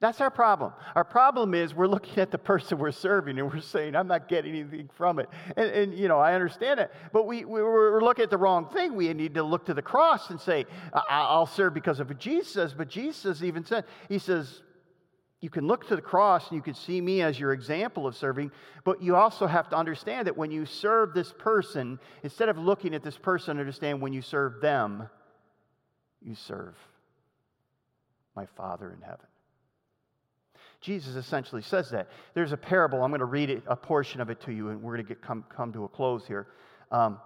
That's 0.00 0.22
our 0.22 0.30
problem. 0.30 0.72
Our 0.94 1.04
problem 1.04 1.52
is 1.52 1.74
we're 1.74 1.86
looking 1.86 2.18
at 2.18 2.30
the 2.30 2.38
person 2.38 2.78
we're 2.78 2.90
serving 2.90 3.38
and 3.38 3.52
we're 3.52 3.60
saying, 3.60 3.94
I'm 3.94 4.06
not 4.06 4.28
getting 4.28 4.56
anything 4.56 4.88
from 4.94 5.18
it. 5.18 5.28
And, 5.56 5.70
and 5.70 5.94
you 5.94 6.08
know, 6.08 6.18
I 6.18 6.32
understand 6.32 6.80
it, 6.80 6.90
but 7.12 7.26
we, 7.26 7.44
we, 7.44 7.60
are 7.60 8.00
looking 8.00 8.22
at 8.22 8.30
the 8.30 8.38
wrong 8.38 8.66
thing. 8.70 8.94
We 8.94 9.12
need 9.12 9.34
to 9.34 9.42
look 9.42 9.66
to 9.66 9.74
the 9.74 9.82
cross 9.82 10.30
and 10.30 10.40
say, 10.40 10.64
I'll 11.10 11.44
serve 11.44 11.74
because 11.74 12.00
of 12.00 12.08
what 12.08 12.18
Jesus 12.18 12.50
says. 12.50 12.72
But 12.72 12.88
Jesus 12.88 13.42
even 13.42 13.62
said, 13.62 13.84
He 14.08 14.18
says, 14.18 14.62
you 15.40 15.48
can 15.48 15.66
look 15.66 15.88
to 15.88 15.96
the 15.96 16.02
cross 16.02 16.48
and 16.48 16.56
you 16.56 16.62
can 16.62 16.74
see 16.74 17.00
me 17.00 17.22
as 17.22 17.40
your 17.40 17.52
example 17.52 18.06
of 18.06 18.14
serving, 18.14 18.50
but 18.84 19.02
you 19.02 19.16
also 19.16 19.46
have 19.46 19.70
to 19.70 19.76
understand 19.76 20.26
that 20.26 20.36
when 20.36 20.50
you 20.50 20.66
serve 20.66 21.14
this 21.14 21.32
person, 21.38 21.98
instead 22.22 22.50
of 22.50 22.58
looking 22.58 22.94
at 22.94 23.02
this 23.02 23.16
person, 23.16 23.58
understand 23.58 24.02
when 24.02 24.12
you 24.12 24.20
serve 24.20 24.60
them, 24.60 25.08
you 26.20 26.34
serve 26.34 26.74
my 28.36 28.44
Father 28.56 28.92
in 28.92 29.00
heaven. 29.00 29.26
Jesus 30.82 31.16
essentially 31.16 31.62
says 31.62 31.90
that. 31.90 32.08
There's 32.34 32.52
a 32.52 32.56
parable. 32.56 33.02
I'm 33.02 33.10
going 33.10 33.20
to 33.20 33.26
read 33.26 33.62
a 33.66 33.76
portion 33.76 34.20
of 34.20 34.30
it 34.30 34.40
to 34.42 34.52
you, 34.52 34.70
and 34.70 34.82
we're 34.82 34.94
going 34.94 35.06
to 35.06 35.08
get, 35.08 35.22
come, 35.22 35.44
come 35.48 35.72
to 35.72 35.84
a 35.84 35.88
close 35.88 36.26
here. 36.26 36.48
Um, 36.90 37.18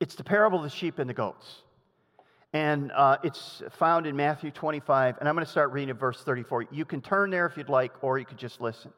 it's 0.00 0.14
the 0.14 0.24
parable 0.24 0.58
of 0.58 0.64
the 0.64 0.70
sheep 0.70 0.98
and 0.98 1.08
the 1.08 1.14
goats. 1.14 1.62
And 2.58 2.90
uh, 2.90 3.18
it's 3.22 3.62
found 3.78 4.04
in 4.04 4.16
Matthew 4.16 4.50
25, 4.50 5.18
and 5.20 5.28
I'm 5.28 5.36
going 5.36 5.44
to 5.44 5.50
start 5.50 5.70
reading 5.70 5.90
at 5.90 5.96
verse 5.96 6.24
34. 6.24 6.66
You 6.72 6.84
can 6.84 7.00
turn 7.00 7.30
there 7.30 7.46
if 7.46 7.56
you'd 7.56 7.68
like, 7.68 7.92
or 8.02 8.18
you 8.18 8.24
could 8.24 8.36
just 8.36 8.60
listen. 8.60 8.92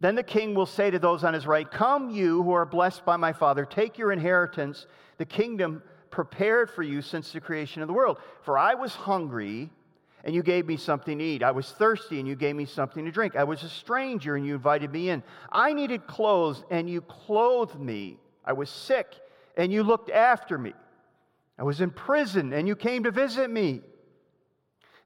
Then 0.00 0.16
the 0.16 0.24
king 0.24 0.56
will 0.56 0.66
say 0.66 0.90
to 0.90 0.98
those 0.98 1.22
on 1.22 1.34
his 1.34 1.46
right, 1.46 1.70
Come, 1.70 2.10
you 2.10 2.42
who 2.42 2.50
are 2.50 2.66
blessed 2.66 3.04
by 3.04 3.16
my 3.16 3.32
Father, 3.32 3.64
take 3.64 3.96
your 3.96 4.10
inheritance, 4.10 4.88
the 5.18 5.24
kingdom 5.24 5.84
prepared 6.10 6.68
for 6.68 6.82
you 6.82 7.00
since 7.00 7.30
the 7.30 7.40
creation 7.40 7.80
of 7.80 7.86
the 7.86 7.94
world. 7.94 8.18
For 8.42 8.58
I 8.58 8.74
was 8.74 8.92
hungry 8.92 9.70
and 10.24 10.34
you 10.34 10.42
gave 10.42 10.66
me 10.66 10.76
something 10.76 11.16
to 11.16 11.24
eat. 11.24 11.44
I 11.44 11.52
was 11.52 11.70
thirsty 11.70 12.18
and 12.18 12.26
you 12.26 12.34
gave 12.34 12.56
me 12.56 12.64
something 12.64 13.04
to 13.04 13.12
drink. 13.12 13.36
I 13.36 13.44
was 13.44 13.62
a 13.62 13.68
stranger 13.68 14.34
and 14.34 14.44
you 14.44 14.56
invited 14.56 14.90
me 14.90 15.10
in. 15.10 15.22
I 15.52 15.74
needed 15.74 16.08
clothes 16.08 16.64
and 16.72 16.90
you 16.90 17.02
clothed 17.02 17.78
me. 17.78 18.18
I 18.44 18.54
was 18.54 18.68
sick 18.68 19.14
and 19.56 19.72
you 19.72 19.84
looked 19.84 20.10
after 20.10 20.58
me. 20.58 20.72
I 21.58 21.64
was 21.64 21.80
in 21.80 21.90
prison 21.90 22.52
and 22.52 22.68
you 22.68 22.76
came 22.76 23.04
to 23.04 23.10
visit 23.10 23.50
me. 23.50 23.80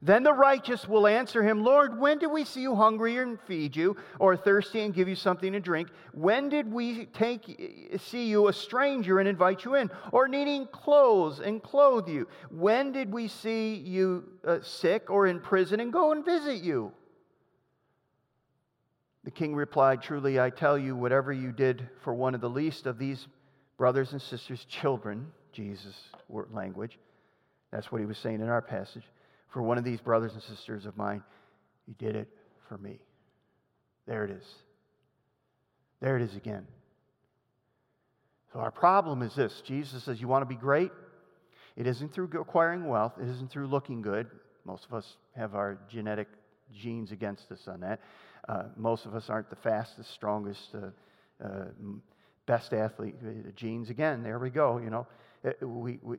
Then 0.03 0.23
the 0.23 0.33
righteous 0.33 0.85
will 0.85 1.07
answer 1.07 1.41
him, 1.41 1.63
Lord, 1.63 1.97
when 1.97 2.17
did 2.17 2.27
we 2.27 2.43
see 2.43 2.61
you 2.61 2.75
hungry 2.75 3.15
and 3.19 3.39
feed 3.39 3.73
you, 3.73 3.95
or 4.19 4.35
thirsty 4.35 4.81
and 4.81 4.93
give 4.93 5.07
you 5.07 5.15
something 5.15 5.53
to 5.53 5.61
drink? 5.61 5.87
When 6.11 6.49
did 6.49 6.69
we 6.69 7.05
take, 7.05 7.97
see 7.99 8.27
you 8.27 8.49
a 8.49 8.53
stranger 8.53 9.19
and 9.19 9.29
invite 9.29 9.63
you 9.63 9.75
in, 9.75 9.89
or 10.11 10.27
needing 10.27 10.67
clothes 10.67 11.39
and 11.39 11.63
clothe 11.63 12.09
you? 12.09 12.27
When 12.49 12.91
did 12.91 13.13
we 13.13 13.29
see 13.29 13.75
you 13.75 14.25
uh, 14.45 14.57
sick 14.61 15.09
or 15.09 15.25
in 15.25 15.39
prison 15.39 15.79
and 15.79 15.93
go 15.93 16.11
and 16.11 16.25
visit 16.25 16.61
you? 16.61 16.91
The 19.23 19.31
king 19.31 19.55
replied, 19.55 20.01
Truly 20.01 20.37
I 20.37 20.49
tell 20.49 20.77
you, 20.77 20.97
whatever 20.97 21.31
you 21.31 21.53
did 21.53 21.89
for 22.01 22.13
one 22.13 22.35
of 22.35 22.41
the 22.41 22.49
least 22.49 22.87
of 22.87 22.97
these 22.97 23.29
brothers 23.77 24.11
and 24.11 24.21
sisters' 24.21 24.65
children, 24.65 25.31
Jesus' 25.53 25.95
language, 26.51 26.97
that's 27.71 27.91
what 27.91 28.01
he 28.01 28.05
was 28.05 28.17
saying 28.17 28.41
in 28.41 28.49
our 28.49 28.61
passage 28.61 29.03
for 29.51 29.61
one 29.61 29.77
of 29.77 29.83
these 29.83 30.01
brothers 30.01 30.33
and 30.33 30.43
sisters 30.43 30.85
of 30.85 30.97
mine. 30.97 31.23
You 31.87 31.95
did 31.97 32.15
it 32.15 32.27
for 32.67 32.77
me. 32.77 32.99
There 34.07 34.25
it 34.25 34.31
is. 34.31 34.45
There 36.01 36.17
it 36.17 36.23
is 36.23 36.35
again. 36.35 36.67
So, 38.51 38.59
our 38.59 38.71
problem 38.71 39.21
is 39.21 39.35
this 39.35 39.61
Jesus 39.65 40.03
says, 40.03 40.19
You 40.19 40.27
want 40.27 40.41
to 40.41 40.53
be 40.53 40.59
great? 40.59 40.91
It 41.75 41.87
isn't 41.87 42.13
through 42.13 42.29
acquiring 42.39 42.87
wealth, 42.87 43.13
it 43.19 43.27
isn't 43.27 43.51
through 43.51 43.67
looking 43.67 44.01
good. 44.01 44.27
Most 44.65 44.85
of 44.85 44.93
us 44.93 45.17
have 45.35 45.55
our 45.55 45.79
genetic 45.89 46.27
genes 46.73 47.11
against 47.11 47.51
us 47.51 47.67
on 47.67 47.79
that. 47.81 47.99
Uh, 48.47 48.63
most 48.75 49.05
of 49.05 49.15
us 49.15 49.29
aren't 49.29 49.49
the 49.49 49.55
fastest, 49.57 50.11
strongest, 50.13 50.75
uh, 50.75 51.43
uh, 51.43 51.65
best 52.45 52.73
athlete. 52.73 53.15
Genes, 53.55 53.89
again, 53.89 54.23
there 54.23 54.39
we 54.39 54.49
go. 54.49 54.77
You 54.77 54.89
know, 54.89 55.01
uh, 55.01 55.05
we, 55.61 55.99
we, 56.01 56.17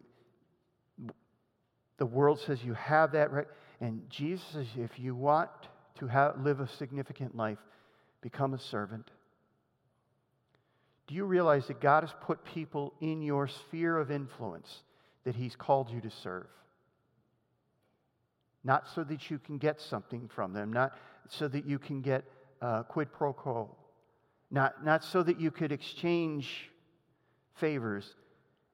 the 1.99 2.07
world 2.07 2.41
says 2.41 2.63
you 2.63 2.75
have 2.75 3.13
that 3.13 3.33
right. 3.33 3.47
And 3.81 4.03
Jesus 4.09 4.45
says, 4.53 4.67
if 4.77 4.99
you 4.99 5.15
want 5.15 5.51
to 5.99 6.07
have, 6.07 6.41
live 6.41 6.61
a 6.61 6.69
significant 6.69 7.37
life, 7.37 7.59
become 8.21 8.55
a 8.55 8.59
servant. 8.59 9.11
Do 11.07 11.15
you 11.15 11.25
realize 11.25 11.67
that 11.67 11.81
God 11.81 12.03
has 12.03 12.15
put 12.23 12.45
people 12.45 12.95
in 13.01 13.21
your 13.21 13.47
sphere 13.47 13.99
of 13.99 14.11
influence 14.11 14.83
that 15.25 15.35
He's 15.35 15.55
called 15.55 15.91
you 15.91 16.01
to 16.01 16.11
serve? 16.11 16.47
Not 18.65 18.89
so 18.95 19.05
that 19.05 19.31
you 19.31 19.39
can 19.39 19.59
get 19.59 19.81
something 19.81 20.29
from 20.35 20.55
them, 20.55 20.73
not 20.73 20.97
so 21.29 21.49
that 21.49 21.67
you 21.67 21.79
can 21.79 22.01
get 22.01 22.25
uh, 22.63 22.83
quid 22.85 23.13
pro 23.13 23.33
quo, 23.35 23.77
not, 24.51 24.85
not 24.85 25.05
so 25.05 25.23
that 25.23 25.39
you 25.39 25.51
could 25.51 25.73
exchange 25.73 26.71
favors. 27.57 28.15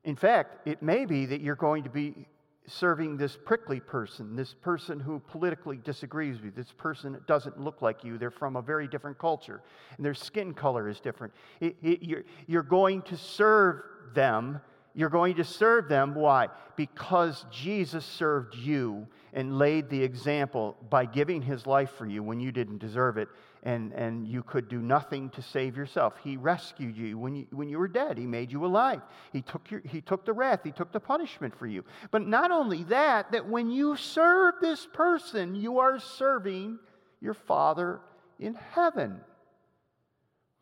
In 0.04 0.16
fact, 0.16 0.66
it 0.66 0.82
may 0.82 1.04
be 1.04 1.26
that 1.26 1.40
you're 1.40 1.54
going 1.54 1.84
to 1.84 1.90
be 1.90 2.26
serving 2.66 3.16
this 3.16 3.36
prickly 3.36 3.80
person, 3.80 4.36
this 4.36 4.54
person 4.54 5.00
who 5.00 5.18
politically 5.18 5.78
disagrees 5.78 6.36
with 6.36 6.44
you, 6.44 6.50
this 6.50 6.72
person 6.72 7.12
that 7.12 7.26
doesn't 7.26 7.60
look 7.60 7.82
like 7.82 8.04
you. 8.04 8.16
They're 8.16 8.30
from 8.30 8.56
a 8.56 8.62
very 8.62 8.86
different 8.86 9.18
culture, 9.18 9.62
and 9.96 10.04
their 10.04 10.14
skin 10.14 10.54
color 10.54 10.88
is 10.88 11.00
different. 11.00 11.32
It, 11.60 11.76
it, 11.82 12.02
you're, 12.02 12.24
you're 12.46 12.62
going 12.62 13.02
to 13.02 13.16
serve 13.16 13.82
them. 14.14 14.60
You're 14.94 15.08
going 15.08 15.36
to 15.36 15.44
serve 15.44 15.88
them. 15.88 16.14
Why? 16.14 16.48
Because 16.76 17.44
Jesus 17.50 18.04
served 18.04 18.54
you 18.56 19.06
and 19.32 19.58
laid 19.58 19.88
the 19.88 20.02
example 20.02 20.76
by 20.88 21.04
giving 21.06 21.42
his 21.42 21.66
life 21.66 21.90
for 21.96 22.06
you 22.06 22.22
when 22.22 22.40
you 22.40 22.50
didn't 22.50 22.78
deserve 22.78 23.16
it 23.16 23.28
and, 23.62 23.92
and 23.92 24.26
you 24.26 24.42
could 24.42 24.68
do 24.68 24.80
nothing 24.80 25.30
to 25.30 25.42
save 25.42 25.76
yourself. 25.76 26.14
He 26.22 26.36
rescued 26.36 26.96
you 26.96 27.18
when, 27.18 27.36
you 27.36 27.46
when 27.50 27.68
you 27.68 27.78
were 27.78 27.88
dead. 27.88 28.18
He 28.18 28.26
made 28.26 28.50
you 28.50 28.64
alive. 28.64 29.02
He 29.32 29.42
took, 29.42 29.70
your, 29.70 29.82
he 29.84 30.00
took 30.00 30.24
the 30.24 30.32
wrath, 30.32 30.60
He 30.64 30.72
took 30.72 30.92
the 30.92 31.00
punishment 31.00 31.56
for 31.56 31.66
you. 31.66 31.84
But 32.10 32.26
not 32.26 32.50
only 32.50 32.84
that, 32.84 33.32
that 33.32 33.48
when 33.48 33.70
you 33.70 33.96
serve 33.96 34.54
this 34.60 34.86
person, 34.92 35.54
you 35.54 35.78
are 35.78 35.98
serving 35.98 36.78
your 37.20 37.34
Father 37.34 38.00
in 38.38 38.54
heaven. 38.54 39.20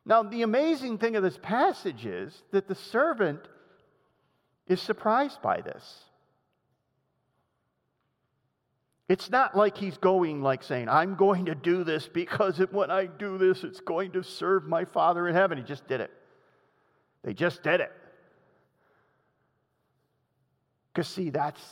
Now, 0.04 0.22
the 0.22 0.42
amazing 0.42 0.98
thing 0.98 1.16
of 1.16 1.22
this 1.22 1.38
passage 1.40 2.06
is 2.06 2.42
that 2.50 2.66
the 2.66 2.74
servant 2.74 3.40
is 4.68 4.80
surprised 4.80 5.40
by 5.42 5.60
this. 5.60 6.04
It's 9.08 9.30
not 9.30 9.56
like 9.56 9.76
he's 9.76 9.96
going 9.96 10.42
like 10.42 10.62
saying, 10.62 10.88
I'm 10.88 11.14
going 11.14 11.46
to 11.46 11.54
do 11.54 11.82
this 11.82 12.06
because 12.06 12.58
when 12.70 12.90
I 12.90 13.06
do 13.06 13.38
this, 13.38 13.64
it's 13.64 13.80
going 13.80 14.12
to 14.12 14.22
serve 14.22 14.66
my 14.66 14.84
Father 14.84 15.26
in 15.28 15.34
heaven. 15.34 15.56
He 15.58 15.64
just 15.64 15.86
did 15.88 16.00
it. 16.00 16.10
They 17.24 17.32
just 17.32 17.62
did 17.62 17.80
it. 17.80 17.92
Because, 20.92 21.08
see, 21.08 21.30
that's 21.30 21.62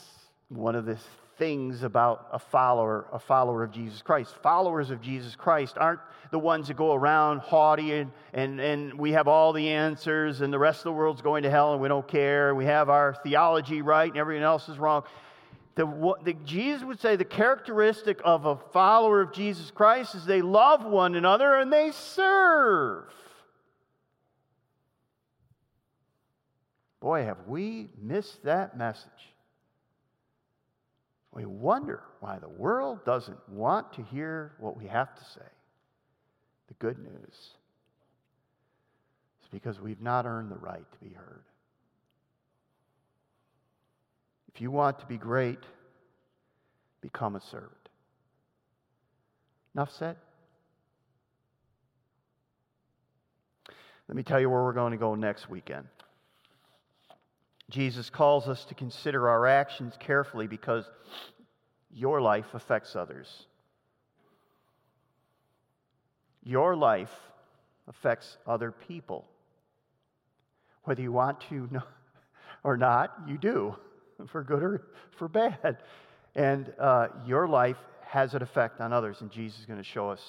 one 0.49 0.75
of 0.75 0.85
the 0.85 0.97
things 1.37 1.83
about 1.83 2.27
a 2.31 2.39
follower, 2.39 3.05
a 3.11 3.19
follower 3.19 3.63
of 3.63 3.71
Jesus 3.71 4.01
Christ. 4.01 4.33
Followers 4.41 4.89
of 4.89 5.01
Jesus 5.01 5.35
Christ 5.35 5.77
aren't 5.77 5.99
the 6.31 6.39
ones 6.39 6.67
that 6.67 6.77
go 6.77 6.93
around 6.93 7.39
haughty 7.39 7.93
and, 7.93 8.11
and, 8.33 8.59
and 8.59 8.93
we 8.95 9.11
have 9.11 9.27
all 9.27 9.53
the 9.53 9.69
answers 9.69 10.41
and 10.41 10.51
the 10.51 10.59
rest 10.59 10.79
of 10.79 10.85
the 10.85 10.91
world's 10.93 11.21
going 11.21 11.43
to 11.43 11.49
hell 11.49 11.73
and 11.73 11.81
we 11.81 11.87
don't 11.87 12.07
care. 12.07 12.53
We 12.53 12.65
have 12.65 12.89
our 12.89 13.15
theology 13.23 13.81
right 13.81 14.09
and 14.09 14.17
everyone 14.17 14.43
else 14.43 14.67
is 14.67 14.77
wrong. 14.77 15.03
The, 15.75 16.15
the, 16.23 16.33
Jesus 16.33 16.83
would 16.83 16.99
say 16.99 17.15
the 17.15 17.25
characteristic 17.25 18.19
of 18.25 18.45
a 18.45 18.55
follower 18.73 19.21
of 19.21 19.31
Jesus 19.31 19.69
Christ 19.69 20.15
is 20.15 20.25
they 20.25 20.41
love 20.41 20.83
one 20.83 21.15
another 21.15 21.55
and 21.55 21.71
they 21.71 21.91
serve. 21.91 23.05
Boy, 26.99 27.25
have 27.25 27.37
we 27.47 27.89
missed 28.01 28.43
that 28.43 28.75
message. 28.75 29.36
We 31.37 31.45
wonder 31.45 32.01
why 32.19 32.39
the 32.39 32.49
world 32.49 33.05
doesn't 33.05 33.37
want 33.47 33.93
to 33.93 34.01
hear 34.01 34.53
what 34.57 34.75
we 34.75 34.87
have 34.87 35.13
to 35.13 35.23
say. 35.23 35.45
The 36.67 36.73
good 36.79 36.97
news 36.97 37.13
is 39.43 39.47
because 39.51 39.79
we've 39.79 40.01
not 40.01 40.25
earned 40.25 40.49
the 40.49 40.57
right 40.57 40.91
to 40.91 40.97
be 40.97 41.13
heard. 41.13 41.43
If 44.51 44.61
you 44.61 44.71
want 44.71 44.97
to 45.01 45.05
be 45.05 45.17
great, 45.17 45.59
become 47.01 47.35
a 47.35 47.41
servant. 47.41 47.71
Enough 49.75 49.91
said? 49.91 50.15
Let 54.07 54.15
me 54.15 54.23
tell 54.23 54.39
you 54.39 54.49
where 54.49 54.63
we're 54.63 54.73
going 54.73 54.93
to 54.93 54.97
go 54.97 55.13
next 55.13 55.51
weekend. 55.51 55.85
Jesus 57.69 58.09
calls 58.09 58.47
us 58.47 58.63
to 58.65 58.75
consider 58.75 59.27
our 59.27 59.45
actions 59.45 59.95
carefully 59.99 60.47
because 60.47 60.89
your 61.91 62.21
life 62.21 62.45
affects 62.53 62.95
others. 62.95 63.45
Your 66.43 66.75
life 66.75 67.11
affects 67.87 68.37
other 68.45 68.71
people. 68.71 69.27
Whether 70.83 71.01
you 71.01 71.11
want 71.11 71.41
to 71.49 71.69
or 72.63 72.77
not, 72.77 73.13
you 73.27 73.37
do, 73.37 73.75
for 74.27 74.43
good 74.43 74.63
or 74.63 74.87
for 75.17 75.27
bad. 75.27 75.77
And 76.35 76.71
uh, 76.79 77.07
your 77.25 77.47
life 77.47 77.77
has 78.05 78.33
an 78.33 78.41
effect 78.41 78.79
on 78.79 78.93
others, 78.93 79.21
and 79.21 79.29
Jesus 79.29 79.59
is 79.59 79.65
going 79.65 79.79
to 79.79 79.83
show 79.83 80.09
us 80.09 80.21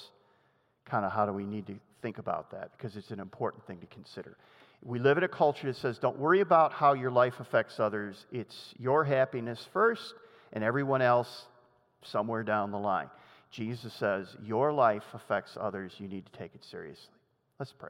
kind 0.85 1.05
of 1.05 1.11
how 1.11 1.25
do 1.25 1.31
we 1.31 1.45
need 1.45 1.67
to 1.67 1.75
think 2.01 2.17
about 2.17 2.51
that 2.51 2.71
because 2.75 2.97
it's 2.97 3.11
an 3.11 3.19
important 3.19 3.65
thing 3.65 3.77
to 3.79 3.85
consider. 3.87 4.37
We 4.81 4.99
live 4.99 5.17
in 5.17 5.23
a 5.23 5.29
culture 5.29 5.67
that 5.67 5.75
says, 5.75 5.99
don't 5.99 6.17
worry 6.17 6.39
about 6.39 6.71
how 6.71 6.93
your 6.93 7.11
life 7.11 7.39
affects 7.39 7.79
others. 7.79 8.25
It's 8.31 8.73
your 8.77 9.03
happiness 9.03 9.67
first 9.73 10.13
and 10.53 10.63
everyone 10.63 11.01
else 11.01 11.47
somewhere 12.01 12.43
down 12.43 12.71
the 12.71 12.79
line. 12.79 13.09
Jesus 13.51 13.93
says, 13.93 14.37
your 14.41 14.71
life 14.71 15.03
affects 15.13 15.57
others. 15.59 15.93
You 15.97 16.07
need 16.07 16.25
to 16.27 16.31
take 16.31 16.55
it 16.55 16.63
seriously. 16.63 17.13
Let's 17.59 17.73
pray. 17.73 17.89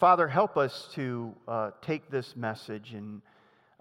Father, 0.00 0.26
help 0.26 0.56
us 0.56 0.88
to 0.94 1.34
uh, 1.46 1.70
take 1.82 2.10
this 2.10 2.34
message 2.34 2.94
and 2.94 3.20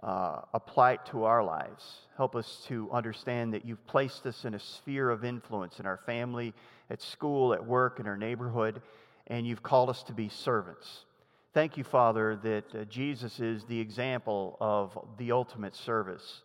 uh, 0.03 0.41
apply 0.53 0.93
it 0.93 1.05
to 1.11 1.23
our 1.23 1.43
lives. 1.43 1.83
Help 2.17 2.35
us 2.35 2.65
to 2.67 2.89
understand 2.91 3.53
that 3.53 3.65
you've 3.65 3.85
placed 3.87 4.25
us 4.25 4.43
in 4.43 4.55
a 4.55 4.59
sphere 4.59 5.09
of 5.09 5.23
influence 5.23 5.79
in 5.79 5.85
our 5.85 5.97
family, 6.05 6.53
at 6.89 7.01
school, 7.01 7.53
at 7.53 7.65
work, 7.65 7.99
in 7.99 8.07
our 8.07 8.17
neighborhood, 8.17 8.81
and 9.27 9.47
you've 9.47 9.63
called 9.63 9.89
us 9.89 10.03
to 10.03 10.13
be 10.13 10.27
servants. 10.27 11.05
Thank 11.53 11.77
you, 11.77 11.83
Father, 11.83 12.35
that 12.43 12.75
uh, 12.75 12.85
Jesus 12.85 13.39
is 13.39 13.63
the 13.65 13.79
example 13.79 14.57
of 14.59 14.97
the 15.17 15.31
ultimate 15.31 15.75
service, 15.75 16.41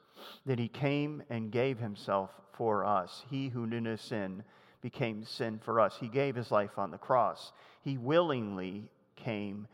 that 0.46 0.58
he 0.58 0.68
came 0.68 1.22
and 1.28 1.50
gave 1.50 1.78
himself 1.78 2.30
for 2.52 2.84
us. 2.84 3.24
He 3.28 3.48
who 3.48 3.66
knew 3.66 3.80
no 3.80 3.96
sin 3.96 4.42
became 4.80 5.24
sin 5.24 5.60
for 5.62 5.80
us. 5.80 5.96
He 6.00 6.08
gave 6.08 6.34
his 6.34 6.50
life 6.50 6.78
on 6.78 6.90
the 6.90 6.98
cross. 6.98 7.52
He 7.82 7.98
willingly 7.98 8.84
came 9.16 9.66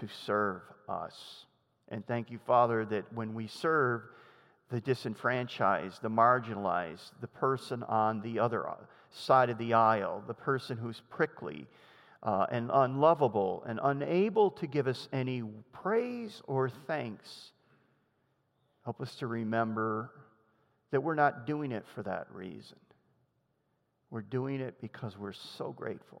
to 0.00 0.08
serve 0.08 0.62
us. 0.88 1.46
And 1.88 2.06
thank 2.06 2.30
you, 2.30 2.38
Father, 2.38 2.84
that 2.86 3.12
when 3.12 3.34
we 3.34 3.46
serve 3.46 4.02
the 4.70 4.80
disenfranchised, 4.80 6.02
the 6.02 6.10
marginalized, 6.10 7.12
the 7.20 7.28
person 7.28 7.82
on 7.84 8.20
the 8.20 8.38
other 8.38 8.66
side 9.10 9.50
of 9.50 9.58
the 9.58 9.74
aisle, 9.74 10.22
the 10.26 10.34
person 10.34 10.76
who's 10.76 11.00
prickly, 11.08 11.66
uh, 12.26 12.44
and 12.50 12.70
unlovable 12.74 13.62
and 13.68 13.78
unable 13.82 14.50
to 14.50 14.66
give 14.66 14.88
us 14.88 15.08
any 15.12 15.44
praise 15.72 16.42
or 16.48 16.68
thanks. 16.68 17.52
Help 18.84 19.00
us 19.00 19.14
to 19.14 19.28
remember 19.28 20.10
that 20.90 21.00
we're 21.00 21.14
not 21.14 21.46
doing 21.46 21.70
it 21.70 21.84
for 21.94 22.02
that 22.02 22.26
reason. 22.32 22.78
We're 24.10 24.22
doing 24.22 24.60
it 24.60 24.80
because 24.80 25.16
we're 25.16 25.32
so 25.56 25.72
grateful 25.72 26.20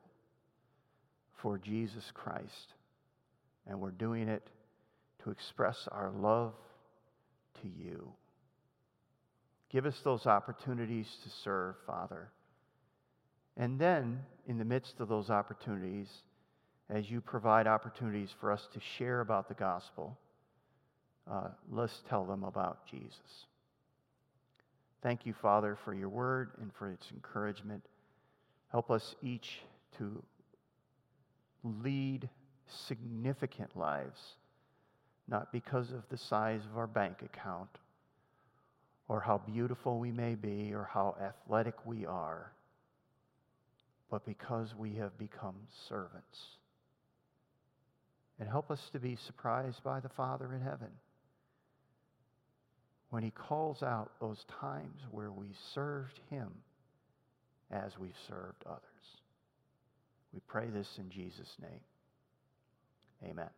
for 1.42 1.58
Jesus 1.58 2.04
Christ. 2.14 2.74
And 3.66 3.80
we're 3.80 3.90
doing 3.90 4.28
it 4.28 4.48
to 5.24 5.30
express 5.30 5.88
our 5.90 6.12
love 6.12 6.54
to 7.62 7.68
you. 7.68 8.12
Give 9.70 9.86
us 9.86 10.00
those 10.04 10.26
opportunities 10.26 11.08
to 11.24 11.30
serve, 11.42 11.74
Father. 11.84 12.30
And 13.56 13.78
then, 13.78 14.20
in 14.46 14.58
the 14.58 14.64
midst 14.64 15.00
of 15.00 15.08
those 15.08 15.30
opportunities, 15.30 16.08
as 16.90 17.10
you 17.10 17.20
provide 17.20 17.66
opportunities 17.66 18.30
for 18.38 18.52
us 18.52 18.68
to 18.74 18.80
share 18.80 19.20
about 19.20 19.48
the 19.48 19.54
gospel, 19.54 20.18
uh, 21.30 21.48
let's 21.70 22.02
tell 22.08 22.24
them 22.24 22.44
about 22.44 22.86
Jesus. 22.86 23.46
Thank 25.02 25.26
you, 25.26 25.32
Father, 25.32 25.76
for 25.84 25.94
your 25.94 26.08
word 26.08 26.50
and 26.60 26.70
for 26.74 26.90
its 26.90 27.10
encouragement. 27.12 27.84
Help 28.70 28.90
us 28.90 29.14
each 29.22 29.60
to 29.98 30.22
lead 31.82 32.28
significant 32.66 33.76
lives, 33.76 34.20
not 35.28 35.50
because 35.52 35.92
of 35.92 36.02
the 36.10 36.18
size 36.18 36.60
of 36.70 36.76
our 36.76 36.86
bank 36.86 37.22
account 37.22 37.70
or 39.08 39.20
how 39.20 39.38
beautiful 39.38 39.98
we 39.98 40.12
may 40.12 40.34
be 40.34 40.72
or 40.74 40.88
how 40.92 41.16
athletic 41.20 41.74
we 41.86 42.04
are 42.04 42.52
but 44.10 44.24
because 44.24 44.74
we 44.76 44.94
have 44.94 45.16
become 45.18 45.56
servants. 45.88 46.38
And 48.38 48.48
help 48.48 48.70
us 48.70 48.80
to 48.92 48.98
be 48.98 49.16
surprised 49.26 49.82
by 49.82 50.00
the 50.00 50.10
Father 50.10 50.52
in 50.52 50.60
heaven 50.60 50.90
when 53.10 53.22
he 53.22 53.30
calls 53.30 53.82
out 53.82 54.10
those 54.20 54.44
times 54.60 55.00
where 55.10 55.30
we 55.30 55.46
served 55.74 56.20
him 56.30 56.48
as 57.70 57.98
we've 57.98 58.18
served 58.28 58.62
others. 58.66 58.82
We 60.32 60.40
pray 60.46 60.66
this 60.66 60.88
in 60.98 61.10
Jesus' 61.10 61.56
name. 61.60 61.80
Amen. 63.30 63.48